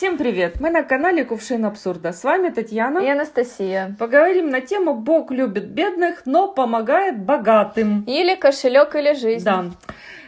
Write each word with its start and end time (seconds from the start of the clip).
Всем 0.00 0.16
привет! 0.16 0.60
Мы 0.60 0.70
на 0.70 0.82
канале 0.82 1.26
Кувшин 1.26 1.62
Абсурда. 1.66 2.14
С 2.14 2.24
вами 2.24 2.48
Татьяна 2.48 3.00
и 3.00 3.06
Анастасия. 3.06 3.94
Поговорим 3.98 4.48
на 4.48 4.62
тему 4.62 4.94
«Бог 4.94 5.30
любит 5.30 5.66
бедных, 5.72 6.24
но 6.24 6.48
помогает 6.48 7.22
богатым». 7.22 8.04
Или 8.04 8.34
кошелек 8.34 8.94
или 8.94 9.12
жизнь. 9.12 9.44
Да. 9.44 9.66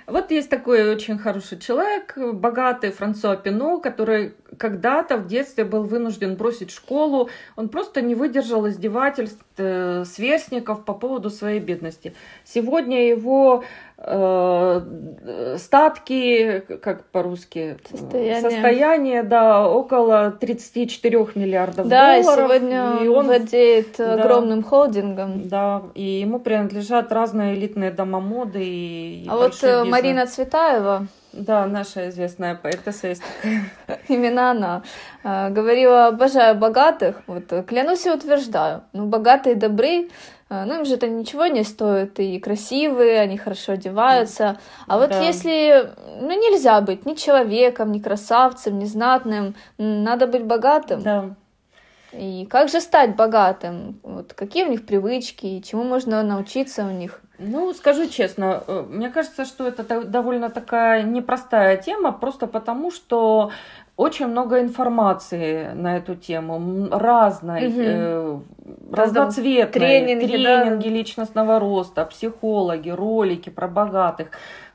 Вот 0.06 0.30
есть 0.30 0.50
такой 0.50 0.92
очень 0.92 1.16
хороший 1.16 1.58
человек, 1.58 2.18
богатый 2.18 2.90
Франсуа 2.90 3.34
Пино, 3.36 3.80
который 3.80 4.34
когда-то 4.58 5.16
в 5.16 5.26
детстве 5.26 5.64
был 5.64 5.84
вынужден 5.84 6.36
бросить 6.36 6.70
школу. 6.70 7.30
Он 7.56 7.70
просто 7.70 8.02
не 8.02 8.14
выдержал 8.14 8.68
издевательств 8.68 9.42
э, 9.56 10.04
сверстников 10.04 10.84
по 10.84 10.92
поводу 10.92 11.30
своей 11.30 11.60
бедности. 11.60 12.14
Сегодня 12.44 13.08
его 13.08 13.64
э, 14.04 15.56
статки, 15.58 16.60
как 16.82 17.04
по-русски, 17.06 17.78
состояние. 17.88 18.40
состояние, 18.40 19.22
да, 19.22 19.68
около 19.68 20.30
34 20.32 21.28
миллиардов 21.34 21.88
да, 21.88 22.20
долларов. 22.20 22.48
Да, 22.48 22.58
сегодня 22.58 23.04
и 23.04 23.08
он 23.08 23.26
владеет 23.26 23.96
да, 23.98 24.14
огромным 24.14 24.62
холдингом. 24.62 25.48
Да, 25.48 25.82
и 25.94 26.20
ему 26.20 26.40
принадлежат 26.40 27.12
разные 27.12 27.54
элитные 27.54 27.90
дома 27.90 28.20
моды. 28.20 28.64
И, 28.64 29.24
и 29.24 29.28
а 29.28 29.36
вот 29.36 29.52
бизнес. 29.52 29.88
Марина 29.88 30.26
Цветаева, 30.26 31.06
да, 31.32 31.66
наша 31.66 32.10
известная 32.10 32.54
поэтесса 32.54 33.08
есть 33.08 33.22
такая. 33.22 34.00
Именно 34.08 34.50
она. 34.50 34.82
А, 35.24 35.50
говорила, 35.50 36.08
обожаю 36.08 36.56
богатых. 36.56 37.22
Вот, 37.26 37.44
клянусь 37.66 38.04
и 38.06 38.10
утверждаю. 38.10 38.82
Ну, 38.92 39.06
богатые 39.06 39.54
добры, 39.54 40.10
ну, 40.66 40.78
им 40.78 40.84
же 40.84 40.94
это 40.94 41.08
ничего 41.08 41.46
не 41.46 41.64
стоит. 41.64 42.20
И 42.20 42.38
красивые, 42.38 43.20
они 43.20 43.38
хорошо 43.38 43.72
одеваются. 43.72 44.58
А 44.86 44.98
вот 44.98 45.10
да. 45.10 45.20
если... 45.22 45.90
Ну, 46.20 46.30
нельзя 46.30 46.80
быть 46.80 47.06
ни 47.06 47.14
человеком, 47.14 47.92
ни 47.92 47.98
красавцем, 47.98 48.78
ни 48.78 48.84
знатным. 48.84 49.54
Надо 49.78 50.26
быть 50.26 50.44
богатым. 50.44 51.02
Да. 51.02 51.34
И 52.12 52.46
как 52.50 52.68
же 52.68 52.80
стать 52.80 53.16
богатым? 53.16 53.98
Вот 54.02 54.34
какие 54.34 54.64
у 54.64 54.70
них 54.70 54.84
привычки, 54.84 55.60
чему 55.60 55.84
можно 55.84 56.22
научиться 56.22 56.84
у 56.84 56.90
них? 56.90 57.22
Ну, 57.38 57.72
скажу 57.72 58.08
честно, 58.08 58.62
э, 58.66 58.84
мне 58.88 59.08
кажется, 59.08 59.44
что 59.44 59.66
это 59.66 60.04
довольно 60.04 60.50
такая 60.50 61.02
непростая 61.02 61.76
тема, 61.76 62.12
просто 62.12 62.46
потому 62.46 62.90
что 62.90 63.50
очень 64.02 64.26
много 64.26 64.60
информации 64.60 65.70
на 65.74 65.96
эту 65.96 66.14
тему, 66.14 66.88
разной, 66.90 67.68
угу. 67.68 67.80
э, 67.80 68.40
разноцветной, 68.92 69.72
тренинги, 69.72 70.26
тренинги 70.26 70.88
да. 70.88 70.94
личностного 70.94 71.58
роста, 71.60 72.04
психологи, 72.04 72.90
ролики 72.90 73.50
про 73.50 73.68
богатых 73.68 74.28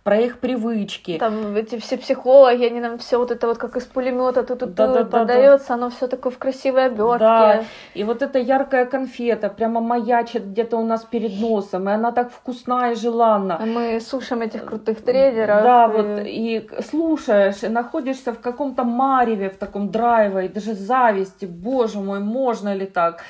про 0.08 0.22
их 0.22 0.40
привычки. 0.40 1.18
Там 1.20 1.58
эти 1.58 1.78
все 1.80 1.98
психологи, 1.98 2.64
они 2.64 2.80
нам 2.80 2.98
все 2.98 3.18
вот 3.18 3.30
это 3.30 3.46
вот 3.46 3.58
как 3.58 3.76
из 3.76 3.84
пулемета 3.84 4.44
тут 4.44 4.60
тут 4.60 4.74
да, 4.74 5.04
да, 5.04 5.60
оно 5.68 5.90
все 5.90 6.08
такое 6.08 6.32
в 6.32 6.38
красивой 6.38 6.86
обертке. 6.86 7.20
Да, 7.20 7.64
и 7.94 8.06
вот 8.06 8.22
эта 8.22 8.40
яркая 8.40 8.86
конфета 8.86 9.50
прямо 9.50 9.82
маячит 9.82 10.46
где-то 10.46 10.78
у 10.78 10.86
нас 10.86 11.04
перед 11.04 11.42
носом, 11.42 11.90
и 11.90 11.92
она 11.92 12.14
так 12.14 12.32
вкусна 12.32 12.92
и 12.92 12.96
желанна. 12.96 13.58
А 13.60 13.66
мы 13.66 14.00
слушаем 14.00 14.44
этих 14.44 14.64
крутых 14.64 15.04
тренеров. 15.04 15.64
Да, 15.64 15.86
и... 15.86 15.98
вот, 15.98 16.22
и 16.26 16.70
слушаешь, 16.90 17.64
и 17.64 17.68
находишься 17.68 18.32
в 18.32 18.40
каком-то 18.40 18.86
мареве, 18.86 19.50
в 19.50 19.58
таком 19.58 19.90
драйве, 19.90 20.46
и 20.46 20.48
даже 20.48 20.74
зависти, 20.74 21.46
боже 21.46 22.00
мой, 22.00 22.20
можно 22.20 22.74
ли 22.74 22.86
так? 22.86 23.24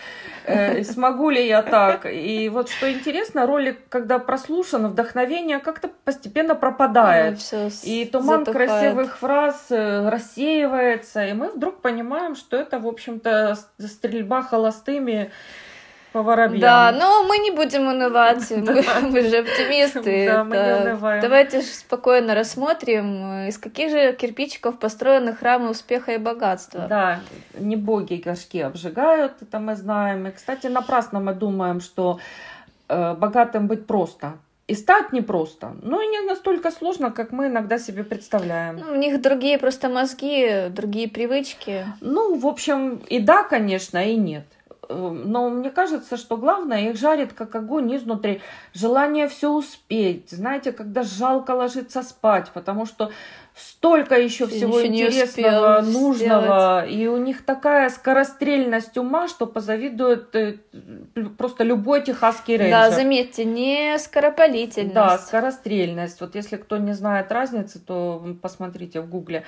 Э, 0.48 0.82
смогу 0.84 1.30
ли 1.30 1.46
я 1.46 1.62
так? 1.62 2.06
И 2.06 2.48
вот 2.48 2.70
что 2.70 2.90
интересно, 2.90 3.46
ролик, 3.46 3.90
когда 3.90 4.18
прослушан, 4.18 4.88
вдохновение 4.88 5.60
как-то 5.60 5.90
постепенно 6.06 6.56
пропадает. 6.56 7.38
Все 7.40 7.70
и 7.84 8.06
туман 8.06 8.46
затухает. 8.46 8.70
красивых 8.70 9.18
фраз 9.18 9.66
э, 9.70 10.08
рассеивается, 10.10 11.26
и 11.26 11.34
мы 11.34 11.50
вдруг 11.50 11.82
понимаем, 11.82 12.36
что 12.36 12.56
это, 12.56 12.80
в 12.80 12.88
общем-то, 12.88 13.58
стрельба 13.78 14.42
холостыми 14.42 15.32
по 16.18 16.24
воробьям. 16.24 16.60
Да, 16.60 16.92
но 16.92 17.24
мы 17.24 17.38
не 17.38 17.52
будем 17.52 17.88
унывать, 17.88 18.50
мы, 18.52 19.22
же 19.22 19.38
оптимисты. 19.38 20.28
Да, 20.28 20.44
мы 20.44 20.56
не 20.56 20.90
унываем. 20.90 21.22
Давайте 21.22 21.62
спокойно 21.62 22.34
рассмотрим, 22.34 23.48
из 23.48 23.58
каких 23.60 23.92
же 23.92 24.14
кирпичиков 24.14 24.80
построены 24.80 25.34
храмы 25.34 25.70
успеха 25.70 26.14
и 26.14 26.18
богатства. 26.18 26.88
Да, 26.90 27.20
не 27.54 27.76
боги 27.76 28.16
горшки 28.16 28.62
обжигают, 28.62 29.34
это 29.42 29.60
мы 29.60 29.76
знаем. 29.76 30.28
И, 30.28 30.32
кстати, 30.32 30.68
напрасно 30.68 31.20
мы 31.20 31.34
думаем, 31.34 31.82
что 31.82 32.20
э, 32.90 33.14
богатым 33.14 33.68
быть 33.68 33.86
просто. 33.86 34.34
И 34.66 34.74
стать 34.74 35.14
непросто, 35.14 35.76
но 35.82 36.02
и 36.02 36.08
не 36.08 36.22
настолько 36.22 36.72
сложно, 36.72 37.12
как 37.12 37.32
мы 37.32 37.48
иногда 37.48 37.78
себе 37.78 38.04
представляем. 38.04 38.78
Ну, 38.78 38.94
у 38.94 38.96
них 38.96 39.22
другие 39.22 39.58
просто 39.58 39.88
мозги, 39.88 40.68
другие 40.70 41.08
привычки. 41.08 41.86
Ну, 42.02 42.38
в 42.38 42.46
общем, 42.46 43.02
и 43.08 43.20
да, 43.20 43.44
конечно, 43.44 44.04
и 44.04 44.16
нет. 44.16 44.44
Эм, 44.90 45.32
но 45.32 45.50
мне 45.50 45.70
кажется, 45.70 46.18
что 46.18 46.38
главное, 46.38 46.90
их 46.90 46.98
жарит 46.98 47.34
как 47.34 47.54
огонь 47.56 47.96
изнутри. 47.96 48.42
Желание 48.74 49.28
все 49.28 49.52
успеть. 49.52 50.30
Знаете, 50.30 50.72
когда 50.72 51.04
жалко 51.04 51.52
ложиться 51.52 52.04
спать, 52.04 52.52
потому 52.54 52.86
что 52.86 53.12
столько 53.58 54.16
еще 54.16 54.48
всего 54.48 54.80
еще 54.80 54.88
интересного, 54.88 55.82
нужного. 55.82 56.84
Сделать. 56.86 56.92
И 56.92 57.08
у 57.08 57.18
них 57.18 57.44
такая 57.44 57.90
скорострельность 57.90 58.98
ума, 58.98 59.28
что 59.28 59.48
позавидует 59.48 60.36
э, 60.36 60.58
просто 61.38 61.64
любой 61.64 62.04
техасский 62.04 62.58
рейнджер. 62.58 62.80
Да, 62.80 62.92
заметьте, 62.92 63.46
не 63.46 63.98
скоропалительность. 63.98 64.94
Да, 64.94 65.18
скорострельность. 65.18 66.22
Вот 66.22 66.36
если 66.36 66.58
кто 66.58 66.78
не 66.78 66.94
знает 66.94 67.32
разницы, 67.32 67.80
то 67.80 68.24
посмотрите 68.42 69.02
в 69.02 69.10
гугле. 69.10 69.44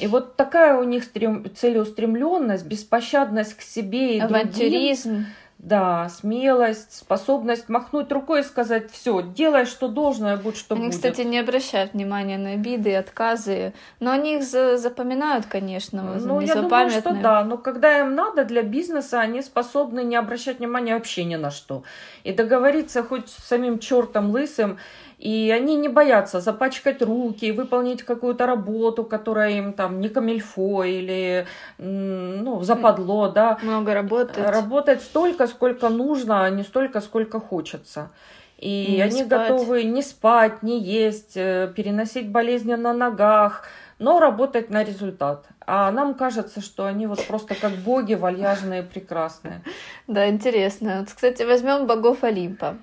И 0.00 0.06
вот 0.06 0.36
такая 0.36 0.76
у 0.76 0.84
них 0.84 1.04
стрем... 1.04 1.46
целеустремленность, 1.54 2.66
беспощадность 2.66 3.54
к 3.54 3.62
себе 3.62 4.18
и 4.18 4.20
Авантюризм. 4.20 5.08
другим 5.08 5.26
да, 5.66 6.08
смелость, 6.08 6.96
способность 6.96 7.68
махнуть 7.68 8.12
рукой 8.12 8.40
и 8.40 8.44
сказать, 8.44 8.88
все, 8.92 9.20
делай, 9.20 9.64
что 9.64 9.88
должно, 9.88 10.34
и 10.34 10.36
будь 10.36 10.56
что 10.56 10.76
они, 10.76 10.86
будет. 10.86 10.94
кстати, 10.94 11.22
не 11.22 11.40
обращают 11.40 11.92
внимания 11.92 12.38
на 12.38 12.52
обиды, 12.52 12.94
отказы, 12.94 13.72
но 13.98 14.12
они 14.12 14.36
их 14.36 14.44
за 14.44 14.76
запоминают, 14.76 15.46
конечно, 15.46 16.20
Ну, 16.20 16.40
я 16.40 16.54
думаю, 16.54 16.90
что 16.90 17.14
да, 17.14 17.42
но 17.42 17.58
когда 17.58 17.98
им 17.98 18.14
надо 18.14 18.44
для 18.44 18.62
бизнеса, 18.62 19.20
они 19.20 19.42
способны 19.42 20.04
не 20.04 20.14
обращать 20.14 20.60
внимания 20.60 20.94
вообще 20.94 21.24
ни 21.24 21.34
на 21.34 21.50
что. 21.50 21.82
И 22.22 22.32
договориться 22.32 23.02
хоть 23.02 23.28
с 23.28 23.48
самим 23.48 23.80
чертом 23.80 24.30
лысым, 24.30 24.78
и 25.18 25.50
они 25.50 25.76
не 25.76 25.88
боятся 25.88 26.40
запачкать 26.40 27.00
руки, 27.00 27.50
выполнить 27.50 28.02
какую-то 28.02 28.46
работу, 28.46 29.02
которая 29.04 29.52
им 29.52 29.72
там 29.72 30.00
не 30.00 30.08
камильфо 30.08 30.84
или 30.84 31.46
ну, 31.78 32.62
западло, 32.62 33.28
да. 33.28 33.58
Много 33.62 33.94
работать. 33.94 34.36
Работать 34.36 35.02
столько, 35.02 35.46
сколько 35.46 35.88
нужно, 35.88 36.44
а 36.44 36.50
не 36.50 36.62
столько, 36.62 37.00
сколько 37.00 37.40
хочется. 37.40 38.10
И 38.58 38.94
не 38.96 39.02
они 39.02 39.24
спать. 39.24 39.28
готовы 39.28 39.84
не 39.84 40.02
спать, 40.02 40.62
не 40.62 40.80
есть, 40.80 41.36
э, 41.36 41.70
переносить 41.76 42.30
болезни 42.30 42.74
на 42.74 42.94
ногах, 42.94 43.64
но 43.98 44.18
работать 44.18 44.70
на 44.70 44.82
результат. 44.82 45.46
А 45.66 45.90
нам 45.90 46.14
кажется, 46.14 46.60
что 46.60 46.86
они 46.86 47.06
вот 47.06 47.26
просто 47.26 47.54
как 47.54 47.72
боги, 47.72 48.14
вальяжные, 48.14 48.82
прекрасные. 48.82 49.62
Да, 50.06 50.28
интересно. 50.28 51.00
Вот, 51.00 51.08
кстати, 51.08 51.42
возьмем 51.42 51.86
богов 51.86 52.22
Олимпа. 52.22 52.76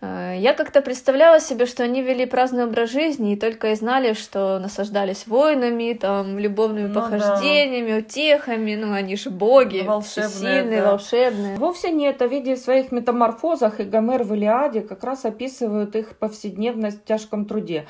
Э, 0.00 0.34
я 0.38 0.54
как-то 0.54 0.80
представляла 0.80 1.40
себе, 1.40 1.66
что 1.66 1.82
они 1.82 2.02
вели 2.02 2.24
праздный 2.26 2.64
образ 2.64 2.90
жизни 2.90 3.32
и 3.32 3.36
только 3.36 3.72
и 3.72 3.74
знали, 3.74 4.14
что 4.14 4.58
наслаждались 4.58 5.26
войнами, 5.26 5.92
там, 5.92 6.38
любовными 6.38 6.88
ну, 6.88 6.94
похождениями, 6.94 7.92
да. 7.92 7.98
утехами, 7.98 8.74
ну, 8.76 8.92
они 8.92 9.16
же 9.16 9.30
боги, 9.30 9.82
волшебные, 9.86 10.30
сильные, 10.30 10.82
да. 10.82 10.90
волшебные. 10.92 11.56
Вовсе 11.56 11.90
нет, 11.90 12.22
а 12.22 12.28
в 12.28 12.30
виде 12.30 12.56
своих 12.56 12.92
метаморфозах 12.92 13.80
и 13.80 13.84
Гомер 13.84 14.24
в 14.24 14.34
Илиаде 14.34 14.80
как 14.80 15.04
раз 15.04 15.24
описывают 15.24 15.94
их 15.96 16.16
повседневность 16.16 17.02
в 17.02 17.04
тяжком 17.04 17.44
труде. 17.44 17.86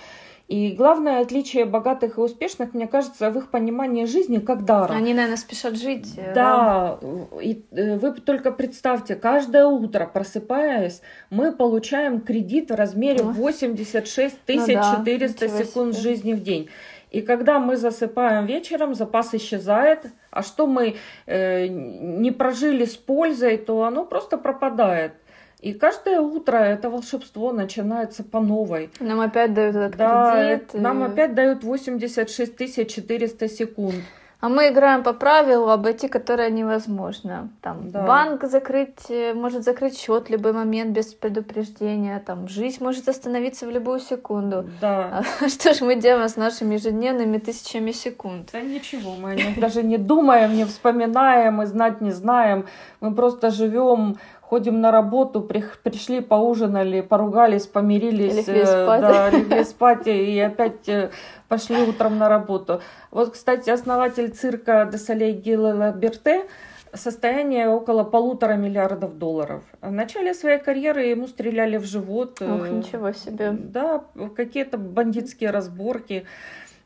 И 0.50 0.72
главное 0.72 1.20
отличие 1.20 1.64
богатых 1.64 2.18
и 2.18 2.20
успешных, 2.20 2.74
мне 2.74 2.88
кажется, 2.88 3.30
в 3.30 3.38
их 3.38 3.50
понимании 3.50 4.04
жизни 4.04 4.38
как 4.38 4.64
дара. 4.64 4.92
Они, 4.92 5.14
наверное, 5.14 5.36
спешат 5.36 5.76
жить. 5.76 6.14
Э, 6.16 6.34
да, 6.34 6.98
да. 7.00 7.40
И 7.40 7.64
э, 7.70 7.96
вы 7.96 8.10
только 8.14 8.50
представьте, 8.50 9.14
каждое 9.14 9.66
утро, 9.66 10.10
просыпаясь, 10.12 11.02
мы 11.30 11.52
получаем 11.52 12.20
кредит 12.20 12.72
в 12.72 12.74
размере 12.74 13.22
86 13.22 14.38
400 14.44 15.46
ну, 15.46 15.52
да. 15.52 15.64
секунд 15.64 15.94
себе. 15.94 16.02
жизни 16.02 16.32
в 16.32 16.42
день. 16.42 16.68
И 17.12 17.20
когда 17.20 17.60
мы 17.60 17.76
засыпаем 17.76 18.46
вечером, 18.46 18.96
запас 18.96 19.32
исчезает, 19.32 20.06
а 20.32 20.42
что 20.42 20.66
мы 20.66 20.96
э, 21.26 21.68
не 21.68 22.32
прожили 22.32 22.86
с 22.86 22.96
пользой, 22.96 23.56
то 23.56 23.84
оно 23.84 24.04
просто 24.04 24.36
пропадает. 24.36 25.12
И 25.60 25.74
каждое 25.74 26.20
утро 26.20 26.56
это 26.56 26.88
волшебство 26.88 27.52
начинается 27.52 28.24
по 28.24 28.40
новой. 28.40 28.90
Нам 28.98 29.20
опять 29.20 29.52
дают 29.52 29.76
этот 29.76 29.96
да, 29.96 30.32
кредит. 30.32 30.74
Нам 30.74 31.02
опять 31.02 31.34
дают 31.34 31.62
86 31.62 32.88
400 32.88 33.48
секунд. 33.48 33.96
А 34.40 34.48
мы 34.48 34.68
играем 34.68 35.02
по 35.02 35.12
правилу, 35.12 35.68
обойти 35.68 36.08
которое 36.08 36.48
невозможно. 36.48 37.50
Там 37.60 37.90
да. 37.90 38.06
банк 38.06 38.42
закрыть, 38.44 39.10
э, 39.10 39.34
может 39.34 39.64
закрыть 39.64 39.98
счет 39.98 40.28
в 40.28 40.30
любой 40.30 40.54
момент 40.54 40.92
без 40.92 41.12
предупреждения. 41.12 42.18
Там 42.24 42.48
жизнь 42.48 42.82
может 42.82 43.06
остановиться 43.06 43.66
в 43.66 43.70
любую 43.70 44.00
секунду. 44.00 44.64
Да. 44.80 45.22
А 45.40 45.48
что 45.48 45.74
же 45.74 45.84
мы 45.84 45.96
делаем 45.96 46.26
с 46.26 46.36
нашими 46.36 46.76
ежедневными 46.76 47.36
тысячами 47.36 47.92
секунд? 47.92 48.48
Да 48.52 48.62
ничего, 48.62 49.14
мы 49.14 49.36
даже 49.58 49.82
не 49.82 49.98
думаем, 49.98 50.54
не 50.54 50.64
вспоминаем 50.64 51.60
и 51.60 51.66
знать 51.66 52.00
не 52.00 52.10
знаем. 52.10 52.64
Мы 53.00 53.14
просто 53.14 53.50
живем 53.50 54.16
ходим 54.50 54.80
на 54.80 54.90
работу, 54.90 55.42
при, 55.42 55.64
пришли, 55.84 56.20
поужинали, 56.20 57.02
поругались, 57.02 57.66
помирились, 57.68 58.48
легли 58.48 58.62
э, 58.62 58.66
спать. 58.66 59.00
да, 59.00 59.30
легли 59.30 59.64
спать 59.64 60.06
и 60.08 60.40
опять 60.40 60.88
э, 60.88 61.10
пошли 61.46 61.76
утром 61.82 62.18
на 62.18 62.28
работу. 62.28 62.80
Вот, 63.12 63.30
кстати, 63.30 63.70
основатель 63.70 64.30
цирка 64.30 64.88
Десалей 64.92 65.32
Гилла 65.32 65.92
Берте 65.92 66.46
состояние 66.92 67.68
около 67.68 68.02
полутора 68.02 68.54
миллиардов 68.54 69.16
долларов. 69.18 69.62
В 69.80 69.92
начале 69.92 70.34
своей 70.34 70.58
карьеры 70.58 71.02
ему 71.04 71.28
стреляли 71.28 71.76
в 71.76 71.84
живот. 71.84 72.42
Ох, 72.42 72.68
ничего 72.68 73.12
себе. 73.12 73.52
Да, 73.52 74.02
какие-то 74.34 74.78
бандитские 74.78 75.50
разборки. 75.50 76.26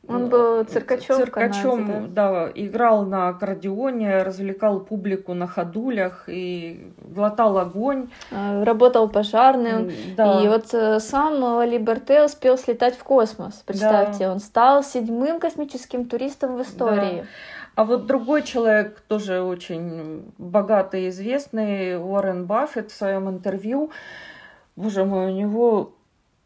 Он 0.08 0.28
был 0.28 0.64
циркачом. 0.64 1.16
Циркачом, 1.16 1.86
Канаде, 1.86 2.06
да? 2.08 2.30
да, 2.30 2.52
играл 2.54 3.04
на 3.04 3.28
аккордеоне, 3.28 4.22
развлекал 4.22 4.80
публику 4.80 5.34
на 5.34 5.46
ходулях 5.46 6.24
и 6.28 6.92
глотал 7.02 7.58
огонь. 7.58 8.08
А, 8.30 8.64
работал 8.64 9.08
пожарным. 9.08 9.90
Да. 10.16 10.42
И 10.42 10.48
вот 10.48 10.72
э, 10.74 11.00
сам 11.00 11.62
Либерте 11.62 12.24
успел 12.24 12.58
слетать 12.58 12.96
в 12.96 13.04
космос. 13.04 13.62
Представьте, 13.66 14.26
да. 14.26 14.32
он 14.32 14.40
стал 14.40 14.82
седьмым 14.82 15.40
космическим 15.40 16.06
туристом 16.06 16.56
в 16.56 16.62
истории. 16.62 17.20
Да. 17.20 17.26
А 17.76 17.84
вот 17.84 18.06
другой 18.06 18.42
человек, 18.42 19.00
тоже 19.08 19.42
очень 19.42 20.32
богатый 20.38 21.04
и 21.04 21.08
известный, 21.08 21.98
Уоррен 21.98 22.46
Баффет 22.46 22.92
в 22.92 22.96
своем 22.96 23.28
интервью, 23.28 23.90
боже 24.76 25.04
мой, 25.04 25.32
у 25.32 25.34
него 25.34 25.92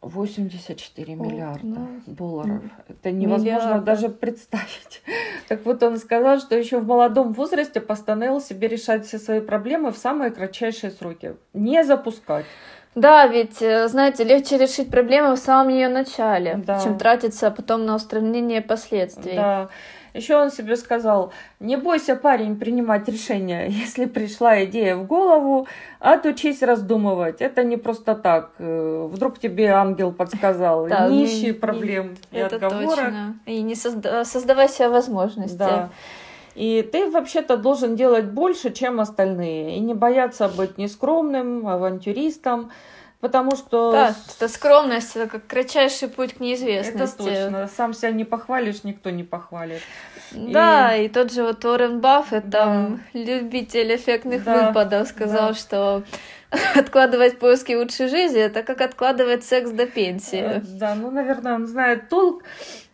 84 0.00 1.14
миллиарда 1.14 1.66
ну, 1.66 2.00
долларов. 2.06 2.62
Это 2.88 3.10
невозможно 3.10 3.56
миллиарда. 3.56 3.84
даже 3.84 4.08
представить. 4.08 5.02
Так 5.48 5.64
вот, 5.64 5.82
он 5.82 5.96
сказал, 5.98 6.38
что 6.38 6.56
еще 6.56 6.78
в 6.78 6.86
молодом 6.86 7.32
возрасте 7.32 7.80
постановил 7.80 8.40
себе 8.40 8.68
решать 8.68 9.06
все 9.06 9.18
свои 9.18 9.40
проблемы 9.40 9.90
в 9.90 9.98
самые 9.98 10.30
кратчайшие 10.30 10.92
сроки. 10.92 11.36
Не 11.52 11.84
запускать. 11.84 12.46
Да, 12.94 13.26
ведь, 13.26 13.60
э, 13.60 13.88
знаете, 13.88 14.24
легче 14.24 14.58
решить 14.58 14.90
проблему 14.90 15.34
в 15.34 15.38
самом 15.38 15.68
ее 15.68 15.88
начале, 15.88 16.62
да. 16.64 16.80
чем 16.80 16.98
тратиться 16.98 17.50
потом 17.50 17.86
на 17.86 17.94
устранение 17.94 18.60
последствий. 18.60 19.36
Да. 19.36 19.68
Еще 20.14 20.36
он 20.36 20.50
себе 20.50 20.76
сказал, 20.76 21.32
не 21.60 21.76
бойся, 21.76 22.16
парень, 22.16 22.56
принимать 22.56 23.08
решения. 23.08 23.66
Если 23.68 24.06
пришла 24.06 24.64
идея 24.64 24.96
в 24.96 25.06
голову, 25.06 25.66
отучись 26.00 26.62
раздумывать. 26.62 27.40
Это 27.40 27.64
не 27.64 27.76
просто 27.76 28.14
так. 28.14 28.52
Э, 28.58 29.08
вдруг 29.10 29.38
тебе 29.38 29.68
ангел 29.68 30.12
подсказал. 30.12 30.86
Да, 30.88 31.08
не 31.08 31.24
ищи 31.24 31.52
проблем 31.52 32.16
и 32.30 32.38
это 32.38 32.56
отговорок. 32.56 32.96
Точно. 32.96 33.38
И 33.46 33.62
не 33.62 33.74
созда- 33.74 34.24
создавай 34.24 34.68
себе 34.68 34.88
возможности. 34.88 35.56
Да. 35.56 35.90
И 36.54 36.82
ты 36.82 37.10
вообще-то 37.10 37.56
должен 37.56 37.94
делать 37.94 38.24
больше, 38.24 38.72
чем 38.72 38.98
остальные. 39.00 39.76
И 39.76 39.80
не 39.80 39.94
бояться 39.94 40.48
быть 40.48 40.76
нескромным, 40.78 41.68
авантюристом. 41.68 42.70
Потому 43.20 43.56
что... 43.56 43.90
Да, 43.90 44.14
это 44.36 44.48
скромность, 44.48 45.16
это 45.16 45.28
как 45.28 45.46
кратчайший 45.46 46.08
путь 46.08 46.34
к 46.34 46.40
неизвестности. 46.40 47.22
Это 47.22 47.24
точно. 47.24 47.68
Сам 47.68 47.92
себя 47.92 48.12
не 48.12 48.24
похвалишь, 48.24 48.84
никто 48.84 49.10
не 49.10 49.24
похвалит. 49.24 49.82
Да, 50.32 50.94
и, 50.94 51.06
и 51.06 51.08
тот 51.08 51.32
же 51.32 51.42
вот 51.42 51.64
Уоррен 51.64 52.00
Баффет, 52.00 52.48
да. 52.48 52.64
там, 52.64 53.02
любитель 53.14 53.94
эффектных 53.96 54.44
да. 54.44 54.68
выпадов, 54.68 55.08
сказал, 55.08 55.48
да. 55.48 55.54
что 55.54 56.02
откладывать 56.76 57.38
поиски 57.38 57.72
лучшей 57.72 58.08
жизни 58.08 58.40
это 58.40 58.62
как 58.62 58.80
откладывать 58.80 59.44
секс 59.44 59.70
до 59.70 59.86
пенсии. 59.86 60.38
Э, 60.38 60.60
да, 60.60 60.94
ну, 60.94 61.10
наверное, 61.10 61.54
он 61.54 61.66
знает 61.66 62.08
толк 62.08 62.44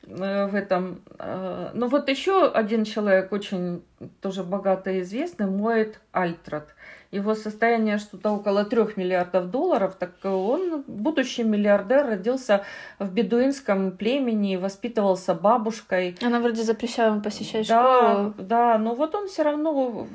э, 0.07 0.47
в 0.47 0.55
этом. 0.55 1.03
Э, 1.19 1.71
но 1.75 1.89
вот 1.89 2.09
еще 2.09 2.51
один 2.51 2.85
человек, 2.85 3.31
очень 3.33 3.83
тоже 4.21 4.43
богатый 4.43 4.99
и 4.99 5.01
известный, 5.03 5.47
Моет 5.47 6.01
Альтрат 6.13 6.74
его 7.15 7.35
состояние 7.35 7.99
что-то 7.99 8.31
около 8.31 8.65
трех 8.65 8.97
миллиардов 8.97 9.51
долларов, 9.51 9.95
так 9.99 10.13
он, 10.25 10.85
будущий 10.87 11.45
миллиардер, 11.45 12.07
родился 12.07 12.65
в 12.99 13.13
бедуинском 13.13 13.93
племени, 13.93 14.57
воспитывался 14.57 15.35
бабушкой. 15.35 16.17
Она 16.23 16.41
вроде 16.41 16.63
запрещала 16.63 17.13
ему 17.13 17.21
посещать 17.21 17.69
да, 17.69 17.83
школу. 17.83 18.35
Да, 18.39 18.79
но 18.79 18.95
вот 18.95 19.15
он 19.15 19.29
все 19.29 19.43
равно 19.43 20.07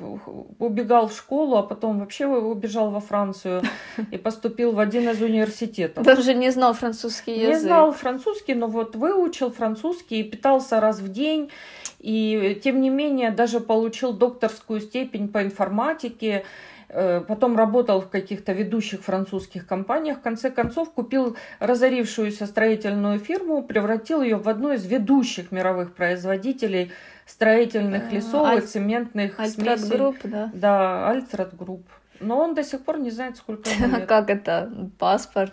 убегал 0.58 1.08
в 1.08 1.16
школу, 1.16 1.56
а 1.56 1.62
потом 1.62 2.00
вообще 2.00 2.26
убежал 2.26 2.90
во 2.90 3.00
Францию 3.00 3.62
и 4.10 4.18
поступил 4.18 4.72
в 4.72 4.78
один 4.78 5.08
из 5.08 5.22
университетов. 5.22 6.04
Даже 6.04 6.34
не 6.34 6.50
знал 6.50 6.74
французский 6.74 7.32
язык. 7.32 7.48
Не 7.48 7.60
знал 7.60 7.92
французский, 7.92 8.54
но 8.54 8.66
вот 8.66 8.94
выучил 8.94 9.50
французский 9.50 10.20
и 10.20 10.22
питался 10.22 10.80
раз 10.80 11.00
в 11.00 11.10
день. 11.10 11.50
И 11.98 12.58
тем 12.64 12.80
не 12.80 12.88
менее 12.88 13.30
даже 13.30 13.60
получил 13.60 14.12
докторскую 14.12 14.80
степень 14.80 15.28
по 15.28 15.42
информатике. 15.42 16.44
Э, 16.92 17.20
потом 17.20 17.56
работал 17.56 18.00
в 18.00 18.08
каких-то 18.08 18.52
ведущих 18.52 19.02
французских 19.02 19.64
компаниях, 19.66 20.18
в 20.18 20.22
конце 20.22 20.50
концов 20.50 20.92
купил 20.92 21.36
разорившуюся 21.60 22.46
строительную 22.46 23.20
фирму, 23.20 23.62
превратил 23.62 24.22
ее 24.22 24.36
в 24.36 24.48
одну 24.48 24.72
из 24.72 24.84
ведущих 24.86 25.52
мировых 25.52 25.94
производителей 25.94 26.90
строительных 27.26 28.12
э, 28.12 28.16
лесов 28.16 28.44
Аль... 28.44 28.58
и 28.58 28.62
цементных 28.62 29.38
Altrad 29.38 29.78
смесей. 29.78 29.98
Group, 29.98 30.16
да? 30.24 30.50
Да, 30.52 31.08
Altrad 31.08 31.54
Group. 31.56 31.86
Но 32.18 32.38
он 32.38 32.54
до 32.54 32.64
сих 32.64 32.82
пор 32.82 32.98
не 32.98 33.12
знает, 33.12 33.36
сколько 33.36 33.70
ему 33.70 33.96
лет. 33.96 34.06
Как 34.06 34.28
это? 34.28 34.72
Паспорт? 34.98 35.52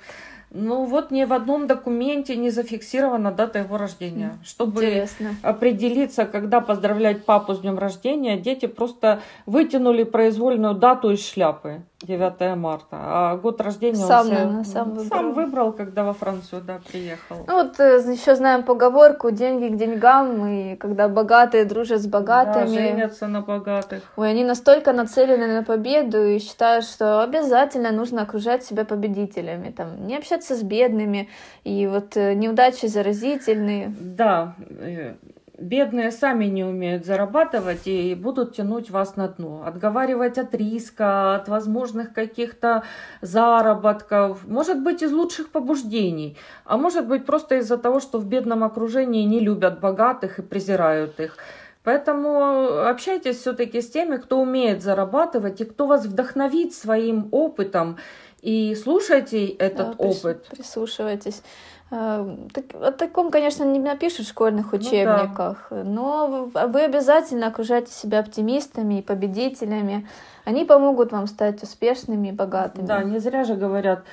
Ну 0.51 0.85
вот 0.85 1.11
ни 1.11 1.25
в 1.25 1.33
одном 1.33 1.67
документе 1.67 2.35
не 2.38 2.49
зафиксирована 2.49 3.31
дата 3.31 3.59
его 3.59 3.77
рождения. 3.77 4.38
Чтобы 4.44 4.85
Интересно. 4.85 5.35
определиться, 5.41 6.25
когда 6.25 6.61
поздравлять 6.61 7.25
папу 7.25 7.53
с 7.53 7.59
днем 7.59 7.77
рождения, 7.77 8.38
дети 8.38 8.65
просто 8.65 9.21
вытянули 9.45 10.03
произвольную 10.03 10.73
дату 10.73 11.11
из 11.11 11.27
шляпы. 11.27 11.81
9 12.01 12.55
марта, 12.55 12.88
а 12.91 13.38
год 13.38 13.59
рождения 13.59 13.95
сам, 13.95 14.27
он 14.27 14.33
наверное, 14.33 14.63
сам 14.65 14.89
выбрал. 14.94 15.07
сам 15.09 15.33
выбрал, 15.33 15.73
когда 15.73 16.03
во 16.03 16.13
Францию 16.13 16.61
да, 16.61 16.79
приехал. 16.88 17.38
Ну 17.47 17.53
вот 17.55 17.79
э, 17.79 17.99
еще 18.11 18.35
знаем 18.35 18.61
поговорку 18.61 19.31
«деньги 19.31 19.73
к 19.73 19.77
деньгам», 19.77 20.45
и 20.45 20.75
когда 20.75 21.09
богатые 21.09 21.65
дружат 21.65 22.01
с 22.01 22.05
богатыми. 22.05 22.65
Да, 22.65 22.67
женятся 22.67 23.27
на 23.27 23.41
богатых. 23.41 24.03
Ой, 24.15 24.29
они 24.29 24.44
настолько 24.44 24.94
нацелены 24.94 25.47
на 25.47 25.63
победу 25.63 26.23
и 26.23 26.38
считают, 26.38 26.85
что 26.85 27.23
обязательно 27.23 27.91
нужно 27.91 28.21
окружать 28.21 28.63
себя 28.63 28.85
победителями, 28.85 29.71
там, 29.71 30.05
не 30.05 30.17
общаться 30.17 30.55
с 30.55 30.61
бедными, 30.61 31.29
и 31.63 31.88
вот 31.88 32.15
э, 32.15 32.35
неудачи 32.35 32.85
заразительные. 32.85 33.91
Да, 33.99 34.53
э, 34.59 35.15
бедные 35.57 36.12
сами 36.12 36.45
не 36.45 36.63
умеют 36.63 37.06
зарабатывать 37.06 37.88
и 37.88 38.15
будут 38.15 38.56
тянуть 38.56 38.89
вас 38.89 39.15
на 39.15 39.27
дно. 39.27 39.63
Отговаривать 39.65 40.37
от 40.37 40.54
риска, 40.54 41.35
от 41.35 41.47
возможных 41.47 42.14
каких-то 42.14 42.83
заработков. 43.21 44.47
Может 44.47 44.81
быть, 44.81 45.02
из 45.02 45.11
лучших 45.11 45.49
побуждений. 45.49 46.37
А 46.66 46.78
может 46.78 47.07
быть, 47.07 47.26
просто 47.26 47.56
из-за 47.56 47.78
того, 47.78 47.99
что 47.99 48.19
в 48.19 48.26
бедном 48.26 48.64
окружении 48.64 49.23
не 49.23 49.40
любят 49.40 49.80
богатых 49.80 50.40
и 50.40 50.42
презирают 50.42 51.19
их. 51.19 51.37
Поэтому 51.83 52.81
общайтесь 52.81 53.37
все-таки 53.37 53.81
с 53.81 53.90
теми, 53.90 54.18
кто 54.18 54.42
умеет 54.42 54.83
зарабатывать 54.83 55.61
и 55.61 55.66
кто 55.66 55.87
вас 55.87 56.06
вдохновит 56.06 56.73
своим 56.73 57.30
опытом. 57.31 57.97
И 58.42 58.76
слушайте 58.76 59.47
этот 59.47 59.97
да, 59.97 60.04
опыт. 60.04 60.47
Прислушивайтесь. 60.49 61.42
Э, 61.89 62.35
о 62.81 62.91
таком, 62.91 63.31
конечно, 63.31 63.63
не 63.63 63.79
напишут 63.79 64.25
в 64.25 64.29
школьных 64.29 64.73
учебниках, 64.73 65.67
ну, 65.71 66.49
да. 66.53 66.67
но 66.67 66.67
вы 66.67 66.81
обязательно 66.81 67.47
окружайте 67.47 67.91
себя 67.91 68.19
оптимистами 68.19 68.99
и 68.99 69.01
победителями. 69.01 70.07
Они 70.44 70.65
помогут 70.65 71.11
вам 71.11 71.27
стать 71.27 71.63
успешными 71.63 72.29
и 72.29 72.31
богатыми. 72.31 72.85
Да, 72.85 73.03
не 73.03 73.19
зря 73.19 73.44
же 73.44 73.56
говорят, 73.56 74.03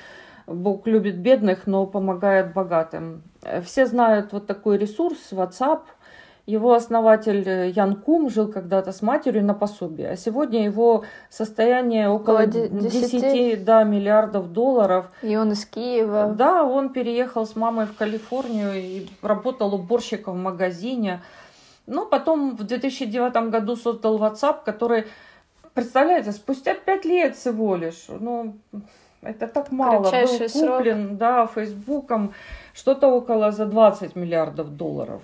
Бог 0.47 0.87
любит 0.87 1.17
бедных, 1.17 1.67
но 1.67 1.87
помогает 1.87 2.53
богатым. 2.53 3.23
Все 3.65 3.87
знают 3.87 4.33
вот 4.33 4.47
такой 4.47 4.79
ресурс 4.79 5.19
WhatsApp– 5.33 5.81
его 6.47 6.75
основатель 6.75 7.43
э, 7.49 7.71
Ян 7.71 7.97
Кум 7.97 8.29
жил 8.29 8.49
когда-то 8.49 8.93
с 8.93 9.01
матерью 9.01 9.45
на 9.45 9.55
пособие, 9.55 10.11
а 10.11 10.17
сегодня 10.17 10.65
его 10.65 11.05
состояние 11.31 12.09
около 12.09 12.47
10, 12.47 13.11
10 13.13 13.65
да, 13.65 13.83
миллиардов 13.85 14.53
долларов. 14.53 15.07
И 15.23 15.37
он 15.37 15.53
из 15.53 15.65
Киева. 15.65 16.35
Да, 16.37 16.65
он 16.65 16.91
переехал 16.91 17.47
с 17.47 17.57
мамой 17.57 17.87
в 17.87 17.97
Калифорнию 17.97 18.75
и 18.75 19.07
работал 19.23 19.75
уборщиком 19.75 20.35
в 20.35 20.43
магазине. 20.43 21.23
Но 21.87 22.05
потом 22.05 22.57
в 22.57 22.65
2009 22.65 23.51
году 23.51 23.77
создал 23.77 24.19
WhatsApp, 24.19 24.65
который, 24.65 25.07
представляете, 25.73 26.33
спустя 26.33 26.75
5 26.75 27.05
лет 27.05 27.37
всего 27.37 27.77
лишь, 27.77 28.07
ну, 28.09 28.57
это 29.23 29.47
так 29.47 29.71
мало, 29.71 30.11
был 30.11 30.11
куплен, 30.11 31.07
срок. 31.07 31.17
да, 31.19 31.47
Фейсбуком, 31.47 32.35
что-то 32.75 33.09
около 33.09 33.51
за 33.51 33.65
20 33.65 34.17
миллиардов 34.17 34.77
долларов. 34.77 35.23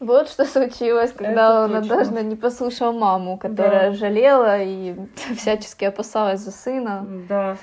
Вот 0.00 0.28
что 0.28 0.44
случилось, 0.44 1.12
когда 1.12 1.64
он 1.64 1.88
точно. 1.88 2.18
не 2.20 2.36
послушал 2.36 2.92
маму, 2.92 3.38
которая 3.38 3.90
да. 3.90 3.96
жалела 3.96 4.62
и 4.62 4.94
всячески 5.36 5.84
опасалась 5.84 6.40
за 6.40 6.50
сына. 6.50 7.06
Да. 7.28 7.56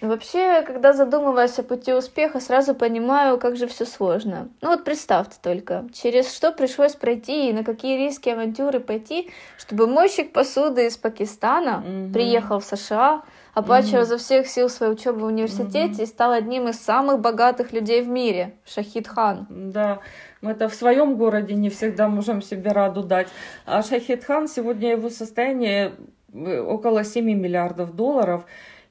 Вообще, 0.00 0.62
когда 0.62 0.92
задумываюсь 0.92 1.58
о 1.58 1.62
пути 1.62 1.94
успеха, 1.94 2.40
сразу 2.40 2.74
понимаю, 2.74 3.38
как 3.38 3.56
же 3.56 3.66
все 3.66 3.86
сложно. 3.86 4.48
Ну 4.60 4.68
вот 4.68 4.84
представьте 4.84 5.36
только, 5.40 5.84
через 5.94 6.34
что 6.34 6.52
пришлось 6.52 6.94
пройти 6.94 7.48
и 7.48 7.52
на 7.52 7.64
какие 7.64 7.96
риски 7.96 8.28
авантюры 8.28 8.80
пойти, 8.80 9.30
чтобы 9.56 9.86
мойщик 9.86 10.32
посуды 10.32 10.86
из 10.86 10.96
Пакистана 10.96 11.78
угу. 11.78 12.12
приехал 12.12 12.58
в 12.60 12.64
США, 12.64 13.22
оплачивал 13.54 14.02
угу. 14.02 14.08
за 14.08 14.18
всех 14.18 14.46
сил 14.46 14.68
свою 14.68 14.92
учебу 14.92 15.20
в 15.20 15.24
университете 15.24 15.94
угу. 15.94 16.02
и 16.02 16.06
стал 16.06 16.32
одним 16.32 16.68
из 16.68 16.80
самых 16.80 17.20
богатых 17.20 17.72
людей 17.72 18.02
в 18.02 18.08
мире, 18.08 18.54
Шахид 18.66 19.08
Хан. 19.08 19.46
Да, 19.48 20.00
мы 20.40 20.50
это 20.50 20.68
в 20.68 20.74
своем 20.74 21.16
городе 21.16 21.54
не 21.54 21.70
всегда 21.70 22.08
можем 22.08 22.42
себе 22.42 22.72
раду 22.72 23.02
дать. 23.02 23.28
А 23.64 23.82
Шахид 23.82 24.24
Хан 24.24 24.48
сегодня 24.48 24.90
его 24.90 25.08
состояние 25.08 25.92
э, 26.32 26.60
около 26.60 27.04
7 27.04 27.24
миллиардов 27.24 27.94
долларов. 27.94 28.44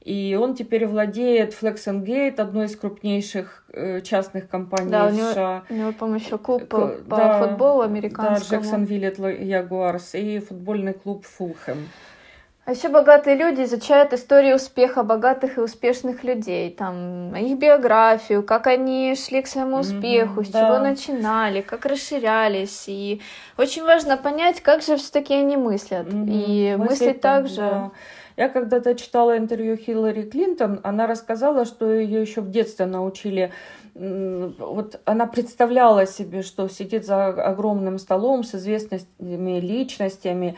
И 0.03 0.37
он 0.39 0.53
теперь 0.53 0.85
владеет 0.85 1.53
Flex 1.53 1.85
Gate, 2.03 2.41
одной 2.41 2.65
из 2.65 2.75
крупнейших 2.75 3.63
э, 3.71 4.01
частных 4.01 4.49
компаний 4.49 4.89
да, 4.89 5.07
в 5.07 5.13
США. 5.13 5.63
У 5.69 5.73
него, 5.73 5.91
по 5.93 5.99
помощью 5.99 6.39
клуб 6.39 6.67
по, 6.67 6.87
по 6.87 7.15
да, 7.15 7.39
футболу 7.39 7.83
американскому. 7.83 8.61
Да, 8.61 8.67
Джексонвилл 8.67 9.27
Ягуарс 9.29 10.15
и 10.15 10.39
футбольный 10.39 10.93
клуб 10.93 11.25
Фулхэм. 11.25 11.87
А 12.65 12.71
еще 12.71 12.87
богатые 12.87 13.35
люди 13.35 13.63
изучают 13.63 14.13
историю 14.13 14.55
успеха 14.55 15.03
богатых 15.03 15.57
и 15.57 15.61
успешных 15.61 16.23
людей, 16.23 16.71
там 16.71 17.35
их 17.35 17.57
биографию, 17.57 18.41
как 18.41 18.67
они 18.67 19.15
шли 19.15 19.41
к 19.41 19.47
своему 19.47 19.79
успеху, 19.79 20.39
mm-hmm, 20.39 20.45
с 20.45 20.49
да. 20.49 20.59
чего 20.65 20.79
начинали, 20.79 21.59
как 21.59 21.85
расширялись. 21.85 22.85
И 22.87 23.21
очень 23.57 23.83
важно 23.83 24.15
понять, 24.15 24.61
как 24.61 24.81
же 24.81 24.95
все-таки 24.95 25.33
они 25.33 25.57
мыслят. 25.57 26.07
Mm-hmm, 26.07 26.29
и 26.29 26.75
мыслить, 26.77 26.89
мыслить 27.01 27.21
так 27.21 27.47
же. 27.49 27.55
Да. 27.57 27.91
Я 28.37 28.47
когда-то 28.47 28.95
читала 28.95 29.37
интервью 29.37 29.75
Хиллари 29.75 30.23
Клинтон, 30.23 30.79
она 30.83 31.05
рассказала, 31.05 31.65
что 31.65 31.93
ее 31.93 32.21
еще 32.21 32.39
в 32.39 32.49
детстве 32.49 32.85
научили 32.85 33.51
вот 33.95 34.99
она 35.05 35.27
представляла 35.27 36.07
себе, 36.07 36.41
что 36.41 36.67
сидит 36.67 37.05
за 37.05 37.27
огромным 37.27 37.99
столом 37.99 38.43
с 38.43 38.55
известными 38.55 39.59
личностями, 39.59 40.57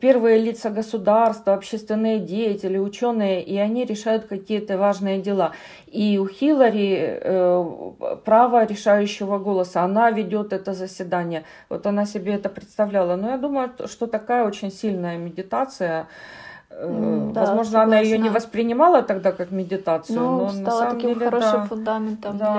первые 0.00 0.38
лица 0.38 0.70
государства, 0.70 1.54
общественные 1.54 2.20
деятели, 2.20 2.78
ученые, 2.78 3.42
и 3.42 3.56
они 3.56 3.84
решают 3.84 4.26
какие-то 4.26 4.78
важные 4.78 5.20
дела. 5.20 5.52
И 5.86 6.18
у 6.18 6.28
Хиллари 6.28 7.18
э, 7.20 8.16
право 8.24 8.64
решающего 8.64 9.38
голоса, 9.38 9.82
она 9.82 10.10
ведет 10.12 10.52
это 10.52 10.72
заседание. 10.72 11.44
Вот 11.68 11.86
она 11.86 12.06
себе 12.06 12.34
это 12.34 12.48
представляла. 12.48 13.16
Но 13.16 13.30
я 13.30 13.38
думаю, 13.38 13.72
что 13.86 14.06
такая 14.06 14.44
очень 14.44 14.70
сильная 14.70 15.18
медитация, 15.18 16.06
Э, 16.70 17.30
да, 17.32 17.40
Возможно, 17.40 17.64
согласна. 17.64 17.82
она 17.82 18.00
ее 18.00 18.18
не 18.18 18.28
воспринимала 18.28 19.02
тогда 19.02 19.32
как 19.32 19.50
медитацию, 19.50 20.20
ну, 20.20 20.38
но 20.38 20.48
стала 20.48 20.62
на 20.62 20.70
самом 20.70 20.94
таким 20.94 21.14
деле, 21.14 21.24
хорошим 21.26 21.52
да. 21.52 21.64
фундаментом 21.64 22.38
да. 22.38 22.52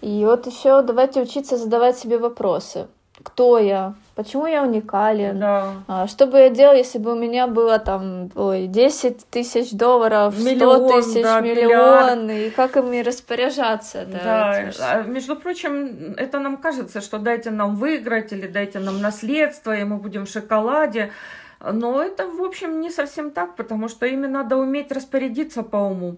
для. 0.00 0.08
И 0.08 0.24
вот 0.24 0.46
еще 0.46 0.82
давайте 0.82 1.22
учиться 1.22 1.56
задавать 1.56 1.98
себе 1.98 2.18
вопросы. 2.18 2.86
Кто 3.22 3.58
я? 3.58 3.94
Почему 4.14 4.46
я 4.46 4.62
уникален? 4.62 5.38
Да. 5.38 5.72
А, 5.88 6.06
что 6.06 6.26
бы 6.26 6.38
я 6.38 6.50
делал, 6.50 6.74
если 6.74 6.98
бы 6.98 7.12
у 7.12 7.16
меня 7.16 7.46
было 7.46 7.78
там 7.78 8.30
ой, 8.34 8.66
10 8.66 9.26
тысяч 9.30 9.72
долларов, 9.72 10.38
миллион, 10.38 10.88
100 10.88 11.00
тысяч, 11.00 11.22
да, 11.22 11.40
миллион, 11.40 12.30
и 12.30 12.50
как 12.50 12.76
ими 12.76 13.02
распоряжаться? 13.02 14.04
Да, 14.06 14.20
да. 14.22 14.72
А, 14.80 15.02
между 15.02 15.34
прочим, 15.36 16.14
это 16.18 16.40
нам 16.40 16.58
кажется, 16.58 17.00
что 17.00 17.18
дайте 17.18 17.50
нам 17.50 17.76
выиграть 17.76 18.32
или 18.32 18.46
дайте 18.46 18.80
нам 18.80 19.00
наследство, 19.00 19.74
и 19.74 19.84
мы 19.84 19.96
будем 19.96 20.26
в 20.26 20.30
шоколаде. 20.30 21.10
Но 21.60 22.02
это, 22.02 22.26
в 22.26 22.42
общем, 22.42 22.80
не 22.80 22.90
совсем 22.90 23.30
так, 23.30 23.56
потому 23.56 23.88
что 23.88 24.06
ими 24.06 24.26
надо 24.26 24.56
уметь 24.56 24.92
распорядиться 24.92 25.62
по 25.62 25.76
уму. 25.76 26.16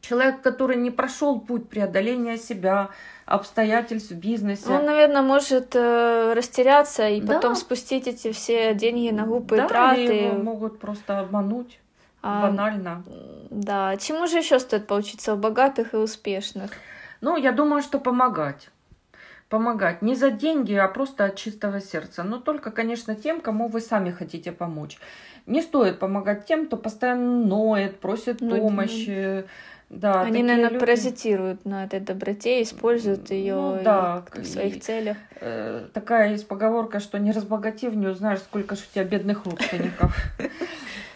Человек, 0.00 0.42
который 0.42 0.76
не 0.76 0.90
прошел 0.90 1.40
путь 1.40 1.68
преодоления 1.68 2.36
себя, 2.36 2.90
обстоятельств 3.26 4.10
в 4.10 4.16
бизнесе. 4.16 4.70
Он, 4.70 4.84
наверное, 4.86 5.22
может 5.22 5.74
э, 5.74 6.32
растеряться 6.34 7.08
и 7.08 7.20
да. 7.20 7.34
потом 7.34 7.56
спустить 7.56 8.06
эти 8.06 8.32
все 8.32 8.74
деньги 8.74 9.10
на 9.10 9.26
глупые 9.26 9.62
да, 9.62 9.68
траты. 9.68 10.00
Его 10.00 10.34
могут 10.42 10.78
просто 10.78 11.20
обмануть. 11.20 11.78
А, 12.22 12.42
банально. 12.42 13.02
Да. 13.50 13.96
Чему 13.96 14.26
же 14.26 14.38
еще 14.38 14.58
стоит 14.58 14.86
поучиться 14.86 15.34
у 15.34 15.36
богатых 15.36 15.94
и 15.94 15.96
успешных? 15.96 16.70
Ну, 17.20 17.36
я 17.36 17.52
думаю, 17.52 17.82
что 17.82 17.98
помогать 17.98 18.70
помогать 19.48 20.02
не 20.02 20.14
за 20.14 20.30
деньги, 20.30 20.74
а 20.74 20.88
просто 20.88 21.24
от 21.24 21.36
чистого 21.36 21.80
сердца. 21.80 22.22
Но 22.22 22.38
только, 22.38 22.70
конечно, 22.70 23.14
тем, 23.14 23.40
кому 23.40 23.68
вы 23.68 23.80
сами 23.80 24.10
хотите 24.10 24.52
помочь. 24.52 24.98
Не 25.46 25.62
стоит 25.62 25.98
помогать 25.98 26.46
тем, 26.46 26.66
кто 26.66 26.76
постоянно 26.76 27.44
ноет, 27.44 27.98
просит 28.00 28.40
ну, 28.40 28.58
помощи. 28.58 29.44
Да, 29.88 30.20
Они, 30.20 30.42
наверное, 30.42 30.68
люди... 30.68 30.80
паразитируют 30.80 31.64
на 31.64 31.84
этой 31.84 32.00
доброте, 32.00 32.62
используют 32.62 33.30
ее 33.30 33.54
ну, 33.54 33.80
да, 33.82 34.22
в 34.34 34.44
своих 34.44 34.76
и, 34.76 34.80
целях. 34.80 35.16
Э, 35.40 35.86
такая 35.94 36.32
есть 36.32 36.46
поговорка, 36.46 37.00
что 37.00 37.18
не 37.18 37.32
разбогатев, 37.32 37.94
не 37.94 38.06
узнаешь, 38.06 38.40
сколько 38.40 38.76
же 38.76 38.82
у 38.82 38.94
тебя 38.94 39.04
бедных 39.04 39.44
родственников. 39.46 40.16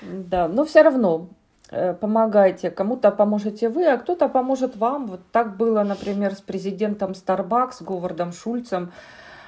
Да, 0.05 0.49
но 0.49 0.65
все 0.65 0.83
равно 0.83 1.29
Э, 1.75 1.95
помогайте, 1.95 2.71
кому-то 2.71 3.11
поможете 3.11 3.71
вы, 3.71 3.87
а 3.87 3.97
кто-то 3.97 4.29
поможет 4.29 4.77
вам. 4.77 5.07
Вот 5.07 5.21
так 5.33 5.57
было, 5.57 5.83
например, 5.83 6.35
с 6.35 6.43
президентом 6.43 7.13
Starbucks, 7.13 7.83
Говардом 7.83 8.33
Шульцем. 8.33 8.93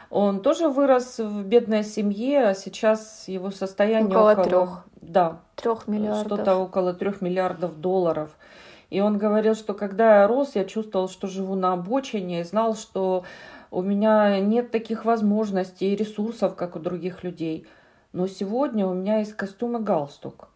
Он 0.09 0.41
тоже 0.41 0.71
вырос 0.71 1.19
в 1.19 1.45
бедной 1.45 1.85
семье, 1.85 2.49
а 2.49 2.55
сейчас 2.55 3.29
его 3.29 3.51
состояние 3.51 4.17
около, 4.17 4.33
около 4.33 4.45
трех. 4.45 4.85
Да. 5.03 5.41
Трех 5.57 5.87
миллиардов. 5.87 6.25
Что-то 6.25 6.57
около 6.57 6.95
трех 6.95 7.21
миллиардов 7.21 7.79
долларов. 7.79 8.31
И 8.89 9.03
он 9.03 9.19
говорил, 9.19 9.55
что 9.55 9.75
когда 9.75 10.21
я 10.21 10.27
рос, 10.27 10.53
я 10.55 10.65
чувствовал, 10.65 11.11
что 11.11 11.27
живу 11.27 11.57
на 11.57 11.75
обочине, 11.75 12.41
и 12.41 12.45
знал, 12.45 12.75
что 12.75 13.25
у 13.71 13.83
меня 13.83 14.41
нет 14.41 14.71
таких 14.71 15.05
возможностей 15.05 15.93
и 15.93 15.97
ресурсов, 15.97 16.55
как 16.55 16.75
у 16.75 16.79
других 16.79 17.23
людей. 17.23 17.67
Но 18.15 18.29
сегодня 18.29 18.87
у 18.87 18.95
меня 18.95 19.19
есть 19.19 19.35
костюм 19.35 19.77
и 19.77 19.81
галстук 19.81 20.49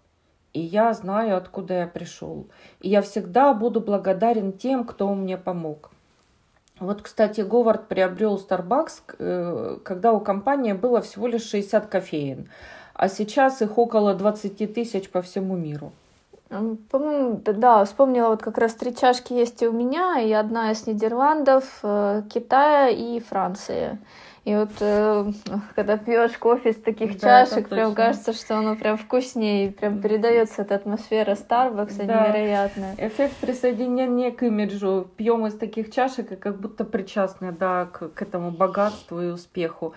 и 0.52 0.60
я 0.60 0.92
знаю, 0.94 1.36
откуда 1.36 1.74
я 1.74 1.86
пришел. 1.86 2.46
И 2.80 2.88
я 2.88 3.02
всегда 3.02 3.54
буду 3.54 3.80
благодарен 3.80 4.52
тем, 4.52 4.84
кто 4.84 5.12
мне 5.14 5.36
помог. 5.36 5.90
Вот, 6.80 7.02
кстати, 7.02 7.40
Говард 7.40 7.88
приобрел 7.88 8.36
Starbucks, 8.36 9.16
э, 9.18 9.78
когда 9.82 10.12
у 10.12 10.20
компании 10.20 10.72
было 10.72 11.00
всего 11.00 11.26
лишь 11.26 11.42
60 11.42 11.86
кофеин, 11.86 12.48
а 12.94 13.08
сейчас 13.08 13.62
их 13.62 13.78
около 13.78 14.14
20 14.14 14.72
тысяч 14.72 15.10
по 15.10 15.20
всему 15.22 15.56
миру. 15.56 15.92
По-моему, 16.48 17.42
да, 17.44 17.84
вспомнила, 17.84 18.28
вот 18.28 18.42
как 18.42 18.56
раз 18.56 18.74
три 18.74 18.94
чашки 18.94 19.34
есть 19.34 19.62
и 19.62 19.68
у 19.68 19.72
меня, 19.72 20.20
и 20.20 20.32
одна 20.32 20.70
из 20.72 20.86
Нидерландов, 20.86 21.80
э, 21.82 22.22
Китая 22.32 22.88
и 22.88 23.20
Франции. 23.20 23.98
И 24.44 24.54
вот 24.54 24.70
э, 24.80 25.32
когда 25.74 25.96
пьешь 25.96 26.38
кофе 26.38 26.70
из 26.70 26.76
таких 26.76 27.18
да, 27.20 27.44
чашек, 27.44 27.68
прям 27.68 27.94
кажется, 27.94 28.32
что 28.32 28.58
оно 28.58 28.76
прям 28.76 28.96
вкуснее, 28.96 29.72
прям 29.72 30.00
передается 30.00 30.62
эта 30.62 30.76
атмосфера 30.76 31.32
Starbucks 31.32 32.06
да. 32.06 32.28
невероятная. 32.28 32.94
Эффект 32.98 33.36
присоединения 33.36 34.30
к 34.30 34.42
имиджу. 34.42 35.08
Пьем 35.16 35.46
из 35.46 35.54
таких 35.54 35.92
чашек 35.92 36.32
и 36.32 36.36
как 36.36 36.60
будто 36.60 36.84
причастны 36.84 37.52
да, 37.52 37.86
к, 37.86 38.08
к 38.08 38.22
этому 38.22 38.50
богатству 38.50 39.20
и 39.20 39.26
успеху. 39.26 39.94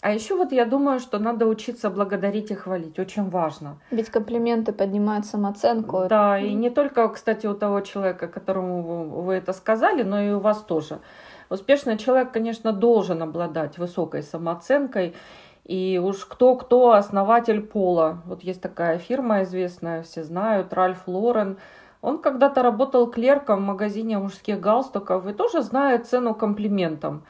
А 0.00 0.12
еще 0.12 0.36
вот 0.36 0.52
я 0.52 0.64
думаю, 0.64 1.00
что 1.00 1.18
надо 1.18 1.46
учиться 1.46 1.90
благодарить 1.90 2.50
и 2.52 2.54
хвалить. 2.54 2.98
Очень 2.98 3.30
важно. 3.30 3.78
Ведь 3.90 4.10
комплименты 4.10 4.72
поднимают 4.72 5.26
самооценку. 5.26 6.06
Да, 6.08 6.38
и 6.38 6.54
не 6.54 6.70
только, 6.70 7.08
кстати, 7.08 7.46
у 7.46 7.54
того 7.54 7.80
человека, 7.80 8.28
которому 8.28 9.22
вы 9.22 9.34
это 9.34 9.52
сказали, 9.52 10.04
но 10.04 10.20
и 10.20 10.30
у 10.30 10.38
вас 10.38 10.62
тоже. 10.62 11.00
Успешный 11.50 11.96
человек, 11.96 12.32
конечно, 12.32 12.72
должен 12.72 13.22
обладать 13.22 13.78
высокой 13.78 14.22
самооценкой. 14.22 15.14
И 15.64 16.00
уж 16.02 16.24
кто-кто 16.24 16.92
основатель 16.92 17.60
Пола. 17.60 18.22
Вот 18.26 18.42
есть 18.42 18.60
такая 18.60 18.98
фирма 18.98 19.42
известная, 19.42 20.02
все 20.02 20.24
знают, 20.24 20.72
Ральф 20.72 21.06
Лорен. 21.06 21.58
Он 22.00 22.18
когда-то 22.18 22.62
работал 22.62 23.10
клерком 23.10 23.58
в 23.58 23.66
магазине 23.66 24.18
мужских 24.18 24.60
галстуков 24.60 25.26
и 25.26 25.32
тоже 25.32 25.62
знает 25.62 26.06
цену 26.06 26.34
комплиментам. 26.34 27.22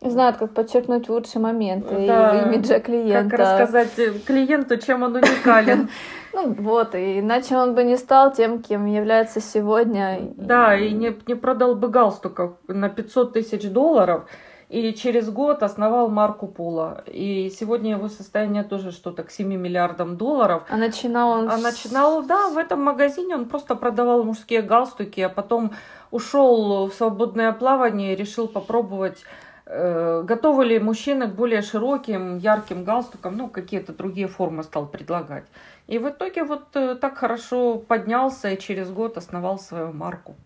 Знает, 0.00 0.36
как 0.36 0.54
подчеркнуть 0.54 1.08
лучшие 1.08 1.42
моменты 1.42 2.06
да, 2.06 2.42
имиджа 2.42 2.78
клиента. 2.80 3.36
Как 3.36 3.40
рассказать 3.40 3.94
клиенту, 4.24 4.76
чем 4.78 5.02
он 5.02 5.16
уникален. 5.16 5.88
Ну 6.32 6.52
вот, 6.54 6.94
и 6.94 7.20
иначе 7.20 7.56
он 7.56 7.74
бы 7.74 7.84
не 7.84 7.96
стал 7.96 8.32
тем, 8.32 8.62
кем 8.62 8.86
является 8.86 9.40
сегодня. 9.40 10.32
Да, 10.36 10.76
и 10.76 10.92
не, 10.92 11.16
не 11.26 11.34
продал 11.34 11.74
бы 11.74 11.88
галстуков 11.88 12.52
на 12.68 12.88
500 12.88 13.32
тысяч 13.32 13.68
долларов, 13.68 14.24
и 14.68 14.94
через 14.94 15.28
год 15.28 15.64
основал 15.64 16.08
марку 16.08 16.46
Пола. 16.46 17.02
И 17.06 17.50
сегодня 17.50 17.90
его 17.96 18.08
состояние 18.08 18.62
тоже 18.62 18.92
что-то 18.92 19.24
к 19.24 19.30
7 19.32 19.48
миллиардам 19.48 20.16
долларов. 20.16 20.62
А 20.68 20.76
начинал 20.76 21.30
он... 21.30 21.50
А 21.50 21.56
начинал, 21.56 22.22
да, 22.22 22.48
в 22.48 22.56
этом 22.56 22.80
магазине 22.80 23.34
он 23.34 23.46
просто 23.46 23.74
продавал 23.74 24.22
мужские 24.22 24.62
галстуки, 24.62 25.20
а 25.20 25.28
потом 25.28 25.72
ушел 26.12 26.86
в 26.86 26.94
свободное 26.94 27.50
плавание 27.52 28.12
и 28.12 28.16
решил 28.16 28.46
попробовать 28.46 29.24
готовы 30.26 30.64
ли 30.64 30.78
мужчины 30.78 31.28
к 31.28 31.34
более 31.34 31.62
широким, 31.62 32.38
ярким 32.38 32.84
галстукам, 32.84 33.36
ну, 33.36 33.48
какие-то 33.48 33.92
другие 33.92 34.26
формы 34.26 34.62
стал 34.62 34.86
предлагать. 34.86 35.44
И 35.86 35.98
в 35.98 36.08
итоге 36.08 36.44
вот 36.44 36.68
э, 36.74 36.94
так 36.94 37.18
хорошо 37.18 37.78
поднялся 37.78 38.48
и 38.50 38.58
через 38.58 38.90
год 38.90 39.16
основал 39.16 39.58
свою 39.58 39.92
марку. 39.92 40.36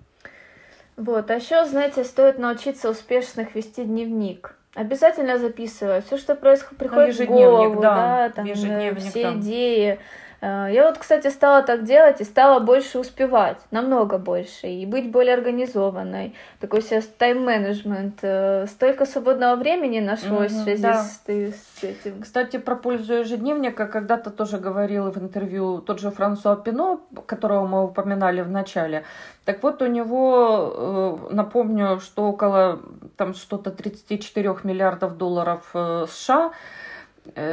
Вот, 0.97 1.31
а 1.31 1.35
еще, 1.35 1.65
знаете, 1.67 2.05
стоит 2.05 2.39
научиться 2.39 2.89
успешных 2.89 3.55
вести 3.55 3.85
дневник. 3.85 4.57
Обязательно 4.75 5.39
записывать 5.39 6.07
все, 6.07 6.17
что 6.17 6.35
происходит, 6.35 6.79
приходит 6.79 7.19
в 7.19 7.27
голову, 7.27 7.81
да, 7.81 7.95
да 7.95 8.31
там, 8.31 8.47
э, 8.47 8.95
все 8.97 9.23
там. 9.23 9.41
идеи. 9.41 9.99
Э, 10.45 10.69
я 10.71 10.87
вот, 10.87 10.99
кстати, 10.99 11.29
стала 11.29 11.63
так 11.63 11.85
делать 11.85 12.21
и 12.21 12.25
стала 12.25 12.61
больше 12.61 12.99
успевать, 12.99 13.57
намного 13.71 14.19
больше, 14.19 14.67
и 14.67 14.85
быть 14.85 15.11
более 15.11 15.35
организованной. 15.35 16.35
Такой 16.61 16.83
сейчас 16.83 17.07
тайм-менеджмент. 17.07 18.19
Э, 18.23 18.67
столько 18.67 19.07
свободного 19.07 19.57
времени 19.57 20.01
нашлось 20.01 20.53
mm-hmm, 20.53 20.61
в 20.61 20.65
связи 20.65 20.83
да. 20.83 21.03
с, 21.03 21.23
с 21.27 21.85
этим. 21.85 22.21
Кстати, 22.21 22.59
про 22.59 22.77
пользу 22.77 23.15
ежедневника 23.15 23.87
когда-то 23.87 24.31
тоже 24.31 24.59
говорил 24.59 25.11
в 25.11 25.19
интервью 25.19 25.81
тот 25.81 26.01
же 26.01 26.11
Франсуа 26.11 26.57
Пино, 26.57 27.01
которого 27.27 27.67
мы 27.67 27.85
упоминали 27.85 28.43
в 28.43 28.51
начале. 28.51 29.05
Так 29.47 29.63
вот, 29.63 29.81
у 29.81 29.87
него, 29.87 31.27
э, 31.31 31.35
напомню, 31.35 32.01
что 32.01 32.25
около 32.25 32.81
там 33.17 33.33
что-то 33.33 33.71
34 33.71 34.57
миллиардов 34.65 35.17
долларов 35.17 35.71
США 35.73 36.53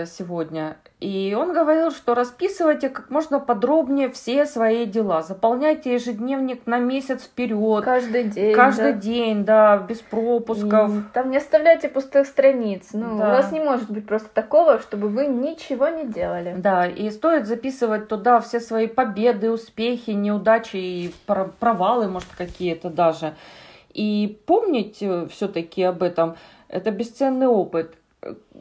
сегодня. 0.06 0.78
И 1.00 1.36
он 1.38 1.54
говорил, 1.54 1.92
что 1.92 2.14
расписывайте 2.14 2.90
как 2.90 3.10
можно 3.10 3.40
подробнее 3.40 4.12
все 4.12 4.46
свои 4.46 4.86
дела. 4.86 5.24
Заполняйте 5.24 5.94
ежедневник 5.94 6.68
на 6.68 6.78
месяц 6.78 7.24
вперед. 7.24 7.84
Каждый 7.84 8.26
день. 8.26 8.54
Каждый 8.54 8.94
да. 8.94 9.00
день, 9.00 9.46
да, 9.46 9.78
без 9.78 10.00
пропусков. 10.00 10.92
И 10.92 11.02
там 11.14 11.32
не 11.32 11.38
оставляйте 11.38 11.90
пустых 11.90 12.28
страниц. 12.28 12.90
Ну, 12.94 13.18
да. 13.18 13.30
у 13.30 13.32
вас 13.32 13.52
не 13.52 13.60
может 13.60 13.90
быть 13.90 14.06
просто 14.06 14.30
такого, 14.30 14.80
чтобы 14.80 15.08
вы 15.08 15.26
ничего 15.26 15.88
не 15.88 16.06
делали. 16.06 16.54
Да, 16.58 16.86
и 16.86 17.10
стоит 17.10 17.48
записывать 17.48 18.08
туда 18.08 18.40
все 18.42 18.60
свои 18.60 18.88
победы, 18.88 19.50
успехи, 19.50 20.12
неудачи 20.12 20.78
и 20.78 21.16
провалы, 21.26 22.08
может, 22.08 22.30
какие-то 22.38 22.90
даже. 22.90 23.34
И 23.94 24.40
помнить 24.46 24.98
э, 25.02 25.28
все-таки 25.32 25.84
об 25.84 26.04
этом, 26.04 26.36
это 26.70 26.92
бесценный 26.92 27.48
опыт 27.48 27.96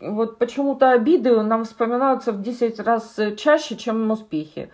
вот 0.01 0.39
почему-то 0.39 0.91
обиды 0.91 1.41
нам 1.43 1.65
вспоминаются 1.65 2.33
в 2.33 2.43
10 2.43 2.81
раз 2.81 3.19
чаще, 3.37 3.77
чем 3.77 4.11
успехи. 4.11 4.71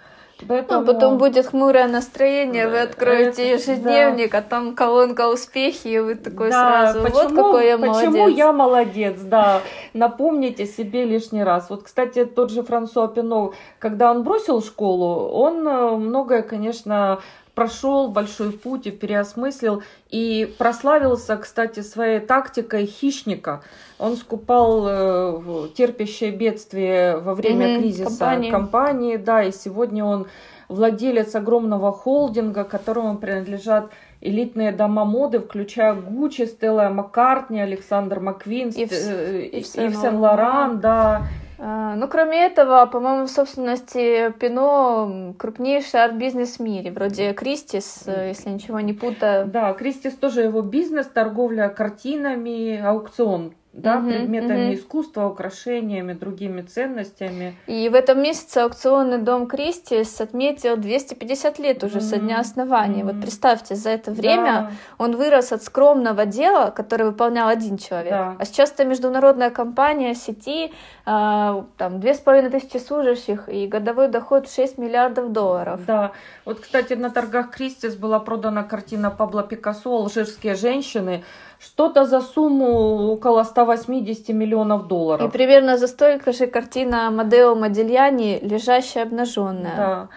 Поэтому... 0.47 0.81
Ну, 0.81 0.87
потом 0.87 1.19
будет 1.19 1.47
хмурое 1.47 1.89
настроение, 1.89 2.69
вы 2.69 2.81
откроете 2.81 3.49
это, 3.49 3.63
ежедневник, 3.63 4.33
да. 4.33 4.39
а 4.39 4.43
там 4.43 4.75
колонка 4.75 5.31
успехи, 5.31 5.89
и 5.89 5.99
вы 5.99 6.15
такой 6.15 6.51
да, 6.51 6.93
сразу, 6.93 7.03
почему, 7.03 7.23
вот 7.23 7.35
какой 7.35 7.67
я 7.67 7.79
молодец. 7.79 8.11
Почему 8.11 8.29
я 8.29 8.53
молодец, 8.53 9.21
да. 9.21 9.63
Напомните 9.95 10.67
себе 10.67 11.05
лишний 11.05 11.43
раз. 11.43 11.71
Вот, 11.71 11.85
кстати, 11.85 12.27
тот 12.27 12.51
же 12.51 12.63
Франсуа 12.63 13.09
Пино, 13.09 13.55
когда 13.79 14.11
он 14.11 14.25
бросил 14.25 14.63
школу, 14.63 15.29
он 15.31 15.67
э, 15.67 15.97
многое, 15.97 16.43
конечно, 16.43 17.21
прошел 17.55 18.09
большой 18.09 18.53
путь 18.53 18.87
и 18.87 18.91
переосмыслил, 18.91 19.83
и 20.11 20.55
прославился, 20.59 21.39
кстати, 21.39 21.81
своей 21.81 22.21
тактикой 22.21 22.85
хищника. 22.85 23.63
Он 23.99 24.17
скупал 24.17 24.87
э, 24.87 25.69
терпящее 25.75 26.31
бедствие 26.31 27.17
во 27.17 27.35
время 27.35 27.67
mm-hmm, 27.67 27.79
кризиса 27.79 28.05
компании. 28.05 28.51
компании, 28.51 29.17
да, 29.17 29.43
и 29.43 29.53
сегодня 29.53 30.05
он 30.05 30.27
владелец 30.69 31.35
огромного 31.35 31.93
холдинга, 31.93 32.65
которому 32.65 33.17
принадлежат 33.17 33.91
элитные 34.21 34.73
дома 34.73 35.05
моды, 35.05 35.41
включая 35.41 35.95
Гуччи, 35.95 36.47
Стелла 36.47 36.89
Маккартни, 36.89 37.61
Александр 37.61 38.21
Маквин, 38.21 38.69
Ив, 38.69 38.93
Ив 38.93 39.67
Сен-Лоран, 39.67 40.81
да, 40.81 41.23
а, 41.59 41.97
ну, 41.97 42.07
кроме 42.07 42.45
этого, 42.45 42.85
по-моему, 42.87 43.27
в 43.27 43.31
собственности 43.31 44.31
Пино 44.39 45.35
крупнейший 45.39 46.05
арт-бизнес 46.05 46.57
в 46.57 46.61
мире, 46.61 46.91
вроде 46.91 47.33
Кристис, 47.33 48.03
э, 48.07 48.29
если 48.29 48.51
ничего 48.51 48.81
не 48.81 48.93
путаю. 48.93 49.47
Да, 49.47 49.73
Кристис 49.73 50.15
тоже 50.15 50.43
его 50.43 50.61
бизнес, 50.61 51.07
торговля 51.07 51.69
картинами, 51.69 52.79
аукцион 52.79 53.55
да, 53.77 53.99
угу, 53.99 54.09
предметами 54.09 54.69
угу. 54.69 54.75
искусства, 54.75 55.27
украшениями, 55.27 56.15
другими 56.15 56.63
ценностями. 56.63 57.55
И 57.67 57.89
в 57.89 57.95
этом 57.95 58.23
месяце 58.23 58.59
аукционный 58.59 59.19
дом 59.19 59.47
Кристис 59.47 60.21
отметил 60.21 60.77
250 60.77 61.59
лет 61.59 61.85
уже 61.85 61.99
угу. 61.99 62.05
со 62.05 62.17
дня 62.17 62.41
основания. 62.41 63.05
Угу. 63.05 63.13
Вот 63.13 63.21
представьте, 63.21 63.75
за 63.75 63.91
это 63.91 64.11
время 64.11 64.45
да. 64.45 64.71
он 64.99 65.17
вырос 65.17 65.53
от 65.53 65.63
скромного 65.63 66.25
дела, 66.25 66.71
которое 66.71 67.05
выполнял 67.05 67.49
один 67.49 67.77
человек. 67.77 68.13
Да. 68.13 68.37
А 68.39 68.45
сейчас 68.47 68.73
это 68.73 68.87
международная 68.87 69.51
компания 69.51 70.15
сети, 70.15 70.73
а, 71.05 71.67
там 71.77 72.01
две 72.01 72.15
с 72.15 72.19
половиной 72.19 72.51
тысячи 72.51 72.79
служащих 72.79 73.49
и 73.49 73.67
годовой 73.67 74.09
доход 74.09 74.49
в 74.49 74.55
6 74.55 74.79
миллиардов 74.79 75.33
долларов. 75.33 75.85
Да. 75.87 76.13
Вот, 76.47 76.61
кстати, 76.61 76.95
на 76.95 77.11
торгах 77.11 77.51
Кристис 77.51 77.95
была 77.95 78.21
продана 78.21 78.63
картина 78.63 79.11
Пабло 79.11 79.43
Пикассо 79.43 79.91
«Алжирские 79.91 80.55
женщины», 80.55 81.25
что-то 81.59 82.05
за 82.05 82.21
сумму 82.21 83.13
около 83.13 83.43
180 83.43 84.29
миллионов 84.31 84.87
долларов. 84.89 85.29
И 85.29 85.33
примерно 85.33 85.79
за 85.79 85.87
столько 85.87 86.33
же 86.33 86.47
картина 86.47 87.11
Мадео 87.11 87.55
Модильяни 87.55 88.39
«Лежащая 88.43 89.05
обнаженная». 89.05 89.77
Да. 89.77 90.09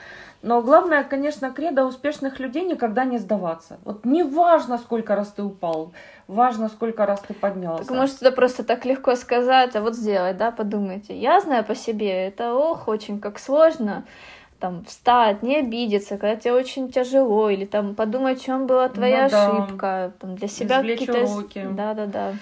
Но 0.42 0.62
главное, 0.62 1.04
конечно, 1.04 1.52
кредо 1.52 1.86
успешных 1.86 2.40
людей 2.40 2.64
никогда 2.64 3.04
не 3.04 3.18
сдаваться. 3.18 3.78
Вот 3.84 4.06
не 4.06 4.24
важно, 4.24 4.78
сколько 4.78 5.16
раз 5.16 5.34
ты 5.34 5.44
упал, 5.44 5.92
важно, 6.28 6.70
сколько 6.70 7.06
раз 7.06 7.20
ты 7.20 7.34
поднялся. 7.34 7.84
Так 7.84 7.98
может, 7.98 8.22
это 8.22 8.32
просто 8.32 8.64
так 8.64 8.86
легко 8.86 9.16
сказать, 9.16 9.76
а 9.76 9.82
вот 9.82 9.96
сделать, 9.96 10.38
да, 10.38 10.52
подумайте. 10.52 11.14
Я 11.14 11.42
знаю 11.42 11.66
по 11.66 11.76
себе, 11.76 12.28
это 12.28 12.54
ох, 12.54 12.88
очень 12.88 13.20
как 13.20 13.38
сложно 13.38 14.06
там 14.60 14.84
встать, 14.86 15.42
не 15.44 15.58
обидеться, 15.58 16.18
когда 16.18 16.36
тебе 16.36 16.54
очень 16.54 16.92
тяжело, 16.92 17.50
или 17.50 17.66
там 17.66 17.96
подумать, 17.96 18.42
в 18.42 18.46
чем 18.46 18.68
была 18.68 18.90
твоя 18.90 19.24
ну, 19.26 19.30
да. 19.30 19.52
ошибка, 19.52 20.14
там 20.20 20.36
для 20.36 20.48
себя 20.48 20.82
какие-то... 20.82 21.24
уроки. 21.24 21.68
Да, 21.72 21.94
да, 21.94 22.06
да. 22.06 22.34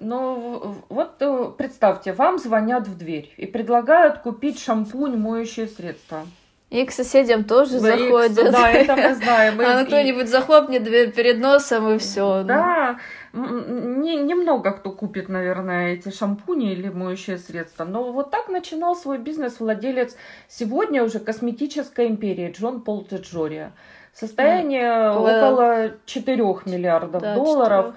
Ну, 0.00 0.76
вот 0.88 1.16
э, 1.20 1.50
представьте, 1.56 2.12
вам 2.12 2.38
звонят 2.38 2.86
в 2.86 2.96
дверь 2.96 3.32
и 3.36 3.46
предлагают 3.46 4.18
купить 4.18 4.60
шампунь, 4.60 5.16
моющее 5.16 5.66
средство. 5.66 6.24
И 6.70 6.84
к 6.84 6.92
соседям 6.92 7.44
тоже 7.44 7.80
да, 7.80 7.96
заходят. 7.96 8.52
да, 8.52 8.70
это 8.70 8.94
мы 8.94 9.14
знаем. 9.14 9.60
А 9.64 9.84
кто-нибудь 9.84 10.28
захлопнет 10.28 10.84
дверь 10.84 11.12
перед 11.12 11.38
носом 11.38 11.94
и 11.94 11.98
все. 11.98 12.42
Ну. 12.42 12.98
Не, 13.38 14.16
немного 14.16 14.72
кто 14.72 14.90
купит, 14.90 15.28
наверное, 15.28 15.94
эти 15.94 16.10
шампуни 16.10 16.72
или 16.72 16.88
моющие 16.88 17.38
средства. 17.38 17.84
Но 17.84 18.12
вот 18.12 18.30
так 18.30 18.48
начинал 18.48 18.96
свой 18.96 19.18
бизнес 19.18 19.60
владелец 19.60 20.16
сегодня 20.48 21.04
уже 21.04 21.18
косметической 21.18 22.08
империи 22.08 22.52
Джон 22.56 22.80
Пол 22.80 23.04
Теджория. 23.04 23.72
Состояние 24.12 24.90
mm. 24.90 25.16
около 25.16 25.90
4 26.06 26.42
миллиардов 26.66 27.22
да, 27.22 27.34
долларов. 27.34 27.86
4. 27.86 27.96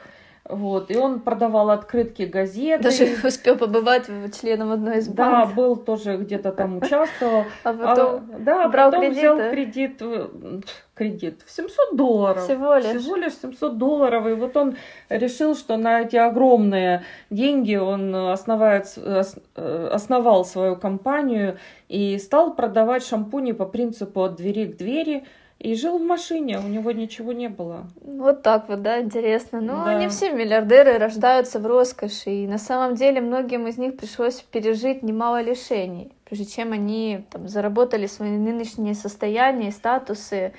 Вот, 0.52 0.92
и 0.92 0.98
он 0.98 1.22
продавал 1.22 1.70
открытки 1.70 2.24
газеты. 2.24 2.84
Даже 2.84 3.16
успел 3.28 3.58
побывать 3.58 4.08
членом 4.40 4.72
одной 4.72 4.98
из 4.98 5.08
банк. 5.08 5.50
Да, 5.50 5.56
был 5.56 5.78
тоже 5.78 6.18
где-то 6.18 6.52
там 6.52 6.78
участвовал. 6.78 7.46
А 7.64 7.74
потом 7.74 8.30
а, 8.34 8.40
да, 8.40 8.68
брал 8.68 8.92
потом 8.92 9.06
кредит, 9.06 9.18
взял 9.18 9.52
кредит, 9.52 9.98
э, 10.02 10.62
кредит 10.94 11.42
в 11.46 11.52
700 11.52 11.96
долларов. 11.96 12.44
Всего 12.44 12.76
лишь. 12.76 13.02
Всего 13.02 13.16
лишь 13.16 13.34
700 13.34 13.78
долларов. 13.78 14.28
И 14.28 14.34
вот 14.34 14.58
он 14.58 14.76
решил, 15.10 15.56
что 15.56 15.78
на 15.78 16.02
эти 16.02 16.18
огромные 16.18 17.04
деньги 17.30 17.76
он 17.76 18.14
основает, 18.14 18.88
э, 18.98 19.90
основал 19.92 20.44
свою 20.44 20.76
компанию 20.76 21.58
и 21.88 22.18
стал 22.18 22.54
продавать 22.56 23.06
шампуни 23.06 23.54
по 23.54 23.66
принципу 23.66 24.24
от 24.24 24.36
двери 24.36 24.66
к 24.66 24.78
двери– 24.78 25.24
и 25.62 25.76
жил 25.76 26.00
в 26.00 26.02
машине, 26.02 26.60
у 26.60 26.67
него 26.67 26.91
ничего 26.91 27.34
не 27.34 27.47
было. 27.47 27.88
Вот 28.02 28.41
так 28.41 28.67
вот, 28.67 28.82
да, 28.82 29.00
интересно. 29.00 29.62
Ну, 29.62 29.86
да. 29.86 29.93
не 29.93 30.10
все 30.10 30.32
миллиардеры 30.32 30.97
рождаются 30.97 31.60
в 31.60 31.67
роскоши, 31.67 32.32
и 32.32 32.47
на 32.47 32.58
самом 32.58 32.95
деле 32.95 33.21
многим 33.21 33.67
из 33.67 33.78
них 33.78 33.95
пришлось 33.95 34.41
пережить 34.41 35.04
немало 35.04 35.41
лишений, 35.41 36.12
прежде 36.26 36.45
чем 36.45 36.71
они 36.71 37.26
там, 37.30 37.47
заработали 37.47 38.08
свои 38.08 38.32
нынешние 38.32 38.95
состояния, 38.95 39.71
статусы. 39.71 40.54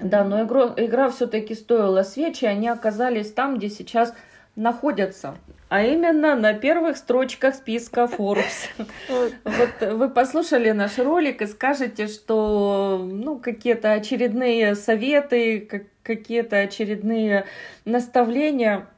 Да, 0.00 0.24
но 0.24 0.42
игра, 0.42 0.74
игра 0.76 1.10
все-таки 1.10 1.54
стоила 1.54 2.02
свечи, 2.02 2.44
они 2.44 2.68
оказались 2.68 3.30
там, 3.30 3.58
где 3.58 3.68
сейчас 3.68 4.14
находятся 4.56 5.36
а 5.70 5.84
именно 5.84 6.34
на 6.34 6.52
первых 6.52 6.96
строчках 6.96 7.54
списка 7.54 8.10
Forbes. 8.10 8.68
Вот 9.44 9.92
вы 9.92 10.10
послушали 10.10 10.72
наш 10.72 10.98
ролик 10.98 11.42
и 11.42 11.46
скажете, 11.46 12.08
что 12.08 13.00
ну, 13.00 13.38
какие-то 13.38 13.92
очередные 13.92 14.74
советы, 14.74 15.86
какие-то 16.02 16.58
очередные 16.58 17.44
наставления, 17.84 18.88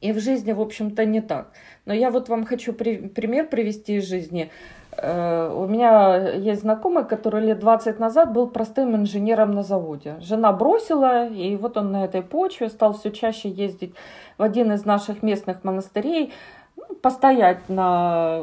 и 0.00 0.12
в 0.12 0.18
жизни, 0.18 0.50
в 0.50 0.60
общем-то, 0.60 1.04
не 1.04 1.20
так. 1.20 1.52
Но 1.84 1.94
я 1.94 2.10
вот 2.10 2.28
вам 2.28 2.44
хочу 2.44 2.72
при, 2.72 2.96
пример 2.96 3.46
привести 3.46 3.96
из 3.96 4.08
жизни. 4.08 4.50
Э, 4.96 5.52
у 5.54 5.66
меня 5.66 6.32
есть 6.34 6.62
знакомый, 6.62 7.04
который 7.04 7.42
лет 7.42 7.58
20 7.58 7.98
назад 7.98 8.32
был 8.32 8.48
простым 8.48 8.96
инженером 8.96 9.52
на 9.52 9.62
заводе. 9.62 10.16
Жена 10.20 10.52
бросила, 10.52 11.28
и 11.28 11.56
вот 11.56 11.76
он 11.76 11.92
на 11.92 12.04
этой 12.04 12.22
почве 12.22 12.68
стал 12.68 12.92
все 12.94 13.10
чаще 13.10 13.48
ездить 13.48 13.94
в 14.38 14.42
один 14.42 14.72
из 14.72 14.84
наших 14.84 15.22
местных 15.22 15.64
монастырей, 15.64 16.32
постоять 17.02 17.68
на 17.68 18.40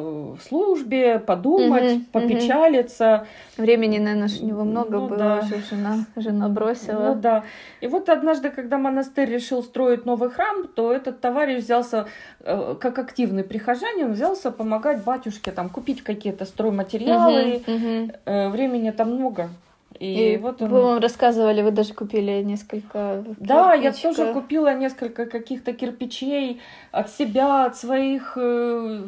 службе, 0.48 1.20
подумать, 1.20 1.94
угу, 1.94 2.02
попечалиться. 2.12 3.26
Угу. 3.58 3.64
Времени, 3.64 4.00
наверное, 4.00 4.30
у 4.42 4.46
него 4.46 4.64
много 4.64 5.00
ну, 5.00 5.08
было, 5.08 5.18
да. 5.18 5.42
что 5.44 5.60
жена, 5.76 6.06
жена 6.16 6.50
бросила. 6.50 7.14
Ну 7.14 7.16
да. 7.16 7.44
И 7.82 7.88
вот 7.88 8.10
однажды, 8.10 8.50
когда 8.50 8.78
монастырь 8.78 9.30
решил 9.30 9.64
строить 9.64 10.06
новый 10.06 10.30
храм, 10.30 10.68
то 10.68 10.92
этот 10.92 11.22
товарищ 11.22 11.64
взялся, 11.64 12.08
э, 12.40 12.76
как 12.80 13.00
активный 13.00 13.44
прихожанин, 13.44 14.12
взялся 14.12 14.52
помогать 14.52 15.04
батюшке 15.04 15.52
там 15.52 15.70
купить 15.70 16.04
какие-то 16.04 16.46
стройматериалы. 16.46 17.64
Угу, 17.68 17.72
угу. 17.76 18.50
Времени 18.52 18.92
там 18.92 19.14
много. 19.14 19.50
И, 20.00 20.34
и 20.34 20.38
вот 20.38 20.62
он... 20.62 20.70
вы 20.70 20.82
вам 20.82 21.00
рассказывали, 21.00 21.62
вы 21.62 21.72
даже 21.72 21.94
купили 21.94 22.44
несколько 22.44 23.24
Да, 23.40 23.74
я 23.74 23.92
тоже 23.92 24.34
купила 24.34 24.74
несколько 24.74 25.26
каких-то 25.26 25.74
кирпичей 25.74 26.62
от 26.92 27.10
себя, 27.10 27.66
от 27.66 27.78
своих 27.78 28.34
э, 28.36 29.02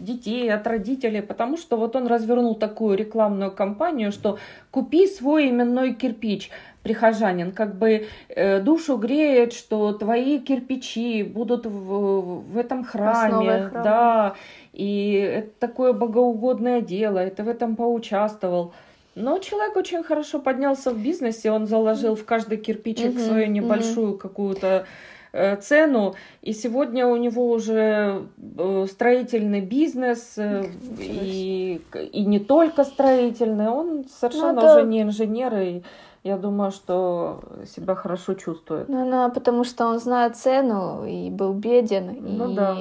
детей, 0.00 0.52
от 0.52 0.66
родителей, 0.66 1.22
потому 1.22 1.56
что 1.56 1.76
вот 1.76 1.96
он 1.96 2.06
развернул 2.06 2.54
такую 2.54 2.96
рекламную 2.96 3.50
кампанию, 3.50 4.12
что 4.12 4.38
купи 4.70 5.06
свой 5.06 5.48
именной 5.48 5.94
кирпич 5.94 6.50
прихожанин, 6.82 7.52
как 7.52 7.76
бы 7.76 8.06
э, 8.28 8.60
душу 8.60 8.96
греет, 8.96 9.52
что 9.52 9.92
твои 9.92 10.38
кирпичи 10.38 11.22
будут 11.22 11.66
в, 11.66 12.42
в 12.42 12.58
этом 12.58 12.84
храме, 12.84 13.70
да, 13.72 14.34
и 14.72 15.12
это 15.12 15.50
такое 15.58 15.92
богоугодное 15.92 16.80
дело, 16.80 17.18
это 17.18 17.42
в 17.42 17.48
этом 17.48 17.76
поучаствовал. 17.76 18.72
Но 19.14 19.38
человек 19.38 19.76
очень 19.76 20.02
хорошо 20.02 20.38
поднялся 20.38 20.90
в 20.90 20.98
бизнесе, 20.98 21.50
он 21.50 21.66
заложил 21.66 22.14
в 22.14 22.24
каждый 22.24 22.58
кирпичик 22.58 23.10
угу, 23.10 23.20
свою 23.20 23.46
небольшую 23.46 24.10
угу. 24.10 24.18
какую-то 24.18 24.86
э, 25.32 25.56
цену, 25.56 26.14
и 26.42 26.52
сегодня 26.52 27.06
у 27.06 27.16
него 27.16 27.50
уже 27.50 28.22
э, 28.58 28.86
строительный 28.88 29.60
бизнес, 29.60 30.34
э, 30.36 30.64
и, 30.98 31.80
и 32.12 32.24
не 32.24 32.38
только 32.38 32.84
строительный, 32.84 33.68
он 33.68 34.04
совершенно 34.08 34.52
ну, 34.52 34.60
это... 34.60 34.76
уже 34.76 34.86
не 34.86 35.02
инженер, 35.02 35.54
и 35.58 35.82
я 36.22 36.36
думаю, 36.36 36.70
что 36.70 37.42
себя 37.66 37.94
хорошо 37.94 38.34
чувствует. 38.34 38.88
Ну, 38.88 39.08
ну, 39.08 39.30
потому 39.30 39.64
что 39.64 39.86
он 39.86 39.98
знает 39.98 40.36
цену 40.36 41.06
и 41.06 41.30
был 41.30 41.54
беден, 41.54 42.16
ну, 42.20 42.52
и 42.52 42.54
да. 42.54 42.76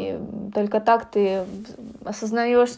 только 0.53 0.81
так 0.81 1.05
ты 1.09 1.45
осознаешь 2.03 2.71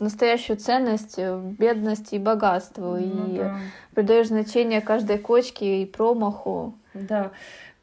настоящую 0.00 0.56
ценность 0.56 1.18
бедности 1.58 2.16
и 2.16 2.18
богатству, 2.18 2.96
ну, 2.96 3.32
и 3.32 3.38
да. 3.38 3.56
придаешь 3.94 4.28
значение 4.28 4.80
каждой 4.80 5.18
кочке 5.18 5.82
и 5.82 5.86
промаху. 5.86 6.74
Да. 6.94 7.30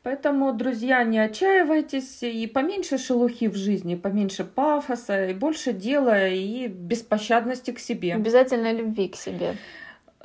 Поэтому, 0.03 0.53
друзья, 0.53 1.03
не 1.03 1.17
отчаивайтесь, 1.17 2.21
и 2.21 2.45
поменьше 2.45 2.99
шелухи 2.99 3.47
в 3.47 3.55
жизни, 3.55 3.95
поменьше 3.95 4.43
пафоса, 4.43 5.27
и 5.27 5.33
больше 5.33 5.73
дела, 5.73 6.27
и 6.27 6.67
беспощадности 6.67 7.71
к 7.71 7.79
себе. 7.79 8.13
Обязательно 8.13 8.71
любви 8.71 9.07
к 9.07 9.15
себе. 9.15 9.55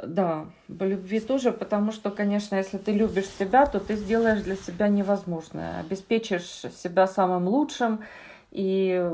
Да, 0.02 0.46
по 0.78 0.84
любви 0.84 1.20
тоже, 1.20 1.52
потому 1.52 1.92
что, 1.92 2.10
конечно, 2.10 2.56
если 2.56 2.78
ты 2.78 2.92
любишь 2.92 3.28
себя, 3.38 3.66
то 3.66 3.80
ты 3.80 3.96
сделаешь 3.96 4.42
для 4.42 4.56
себя 4.56 4.88
невозможное. 4.88 5.80
Обеспечишь 5.80 6.62
себя 6.74 7.06
самым 7.06 7.48
лучшим. 7.48 8.02
И 8.50 9.10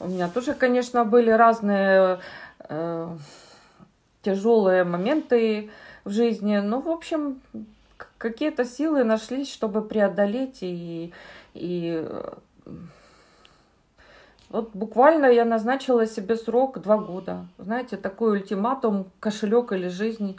у 0.00 0.08
меня 0.08 0.28
тоже, 0.28 0.54
конечно, 0.54 1.04
были 1.04 1.30
разные 1.30 2.20
э, 2.68 3.16
тяжелые 4.22 4.84
моменты 4.84 5.70
в 6.04 6.10
жизни. 6.10 6.58
Но, 6.58 6.80
в 6.80 6.88
общем, 6.88 7.40
какие-то 8.18 8.64
силы 8.64 9.04
нашлись, 9.04 9.52
чтобы 9.52 9.82
преодолеть 9.82 10.58
и, 10.60 11.12
и 11.54 12.06
вот 14.54 14.70
буквально 14.72 15.26
я 15.26 15.44
назначила 15.44 16.06
себе 16.06 16.36
срок 16.36 16.80
два 16.80 16.96
года. 16.96 17.46
Знаете, 17.58 17.96
такой 17.96 18.38
ультиматум, 18.38 19.10
кошелек 19.18 19.72
или 19.72 19.88
жизнь 19.88 20.38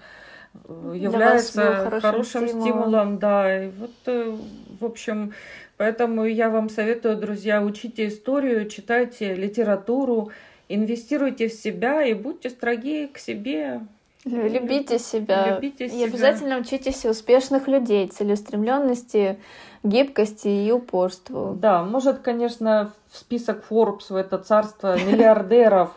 э, 0.54 0.94
является 0.96 1.76
хорошим, 1.76 2.02
хорошим 2.02 2.48
стимулом. 2.48 2.62
стимулом, 2.62 3.20
да. 3.20 3.66
И 3.66 3.72
вот, 3.72 3.92
э, 4.06 4.38
в 4.80 4.86
общем, 4.86 5.34
поэтому 5.76 6.24
я 6.24 6.50
вам 6.50 6.70
советую, 6.70 7.18
друзья, 7.18 7.62
учите 7.62 8.08
историю, 8.08 8.70
читайте 8.70 9.36
литературу, 9.36 10.32
инвестируйте 10.70 11.50
в 11.50 11.54
себя 11.54 12.02
и 12.02 12.14
будьте 12.14 12.50
строги 12.50 13.08
к 13.08 13.18
себе. 13.18 13.82
Любите 14.26 14.98
себя. 14.98 15.56
Любите 15.56 15.88
себя. 15.88 16.00
И 16.00 16.04
обязательно 16.04 16.58
учитесь 16.58 17.06
успешных 17.06 17.68
людей, 17.68 18.08
целеустремленности, 18.08 19.40
гибкости 19.84 20.48
и 20.48 20.72
упорству. 20.72 21.56
Да, 21.56 21.84
может, 21.84 22.20
конечно, 22.20 22.92
в 23.12 23.18
список 23.18 23.64
Forbes, 23.70 24.06
в 24.10 24.16
это 24.16 24.40
царство 24.40 24.98
миллиардеров 24.98 25.92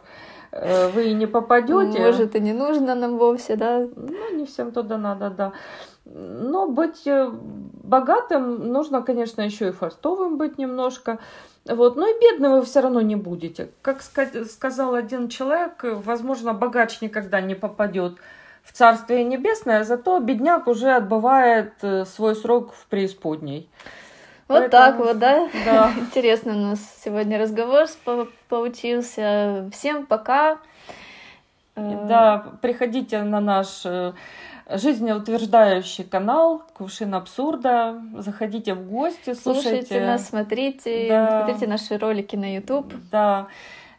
э, 0.53 0.89
вы 0.91 1.15
не 1.15 1.27
попадете. 1.27 1.99
Может, 1.99 2.37
и 2.37 2.41
не 2.41 2.53
нужно 2.53 2.95
нам 2.95 3.17
вовсе, 3.17 3.57
да? 3.57 3.87
Ну, 3.97 4.37
не 4.37 4.45
всем 4.45 4.73
туда 4.73 4.99
надо, 4.99 5.31
да. 5.31 5.53
Но 6.05 6.69
быть 6.69 7.07
э, 7.07 7.31
богатым 7.33 8.71
нужно, 8.71 9.01
конечно, 9.01 9.41
еще 9.41 9.69
и 9.69 9.73
фартовым 9.73 10.37
быть 10.37 10.59
немножко. 10.59 11.19
Вот. 11.69 11.97
Но 11.97 12.09
и 12.09 12.21
бедным 12.21 12.53
вы 12.53 12.65
все 12.65 12.81
равно 12.81 13.01
не 13.01 13.17
будете. 13.17 13.69
Как 13.83 14.03
сказал 14.03 14.95
один 14.95 15.29
человек, 15.29 15.81
возможно, 15.83 16.55
богач 16.55 17.01
никогда 17.01 17.41
не 17.41 17.55
попадет 17.55 18.19
в 18.65 18.73
Царствие 18.73 19.25
Небесное, 19.25 19.85
зато 19.85 20.19
бедняк 20.21 20.67
уже 20.67 20.91
отбывает 20.91 21.73
э, 21.83 22.05
свой 22.05 22.37
срок 22.37 22.75
в 22.75 22.87
преисподней. 22.87 23.69
Вот 24.47 24.61
Поэтому... 24.61 24.71
так 24.71 24.99
вот, 24.99 25.19
да? 25.19 25.49
Да. 25.65 25.93
Интересно 25.99 26.53
у 26.53 26.57
нас 26.57 26.81
сегодня 27.03 27.39
разговор 27.39 27.87
получился. 28.49 29.71
Всем 29.73 30.07
пока. 30.07 30.59
Да, 31.77 32.45
приходите 32.61 33.23
на 33.23 33.41
наш 33.41 33.83
э, 33.85 34.13
жизнеутверждающий 34.69 36.05
канал 36.05 36.63
Кувшин 36.75 37.15
абсурда. 37.15 38.01
Заходите 38.19 38.75
в 38.75 38.89
гости, 38.89 39.35
слушайте. 39.35 39.87
Слушайте 39.87 40.01
нас, 40.07 40.29
смотрите, 40.29 41.09
да. 41.09 41.45
смотрите 41.45 41.67
наши 41.67 41.99
ролики 41.99 42.37
на 42.37 42.57
YouTube. 42.57 42.93
Да. 43.11 43.49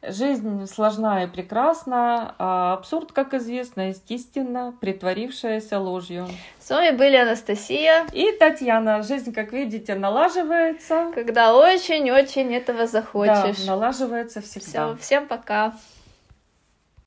Жизнь 0.02 0.66
сложна 0.68 1.26
и 1.26 1.28
прекрасна, 1.28 2.34
а 2.38 2.74
абсурд, 2.74 3.12
как 3.12 3.34
известно, 3.34 3.90
естественно, 3.90 4.74
притворившаяся 4.80 5.78
ложью. 5.78 6.26
С 6.58 6.70
вами 6.70 6.96
были 6.96 7.18
Анастасия 7.18 8.06
и 8.14 8.32
Татьяна. 8.32 9.04
Жизнь, 9.04 9.34
как 9.34 9.52
видите, 9.52 9.96
налаживается. 9.96 11.12
Когда 11.14 11.54
очень-очень 11.54 12.56
этого 12.56 12.88
захочешь. 12.88 13.66
Да, 13.66 13.76
налаживается 13.76 14.40
всегда. 14.40 14.96
Все, 14.96 14.98
всем 15.02 15.28
пока. 15.28 15.74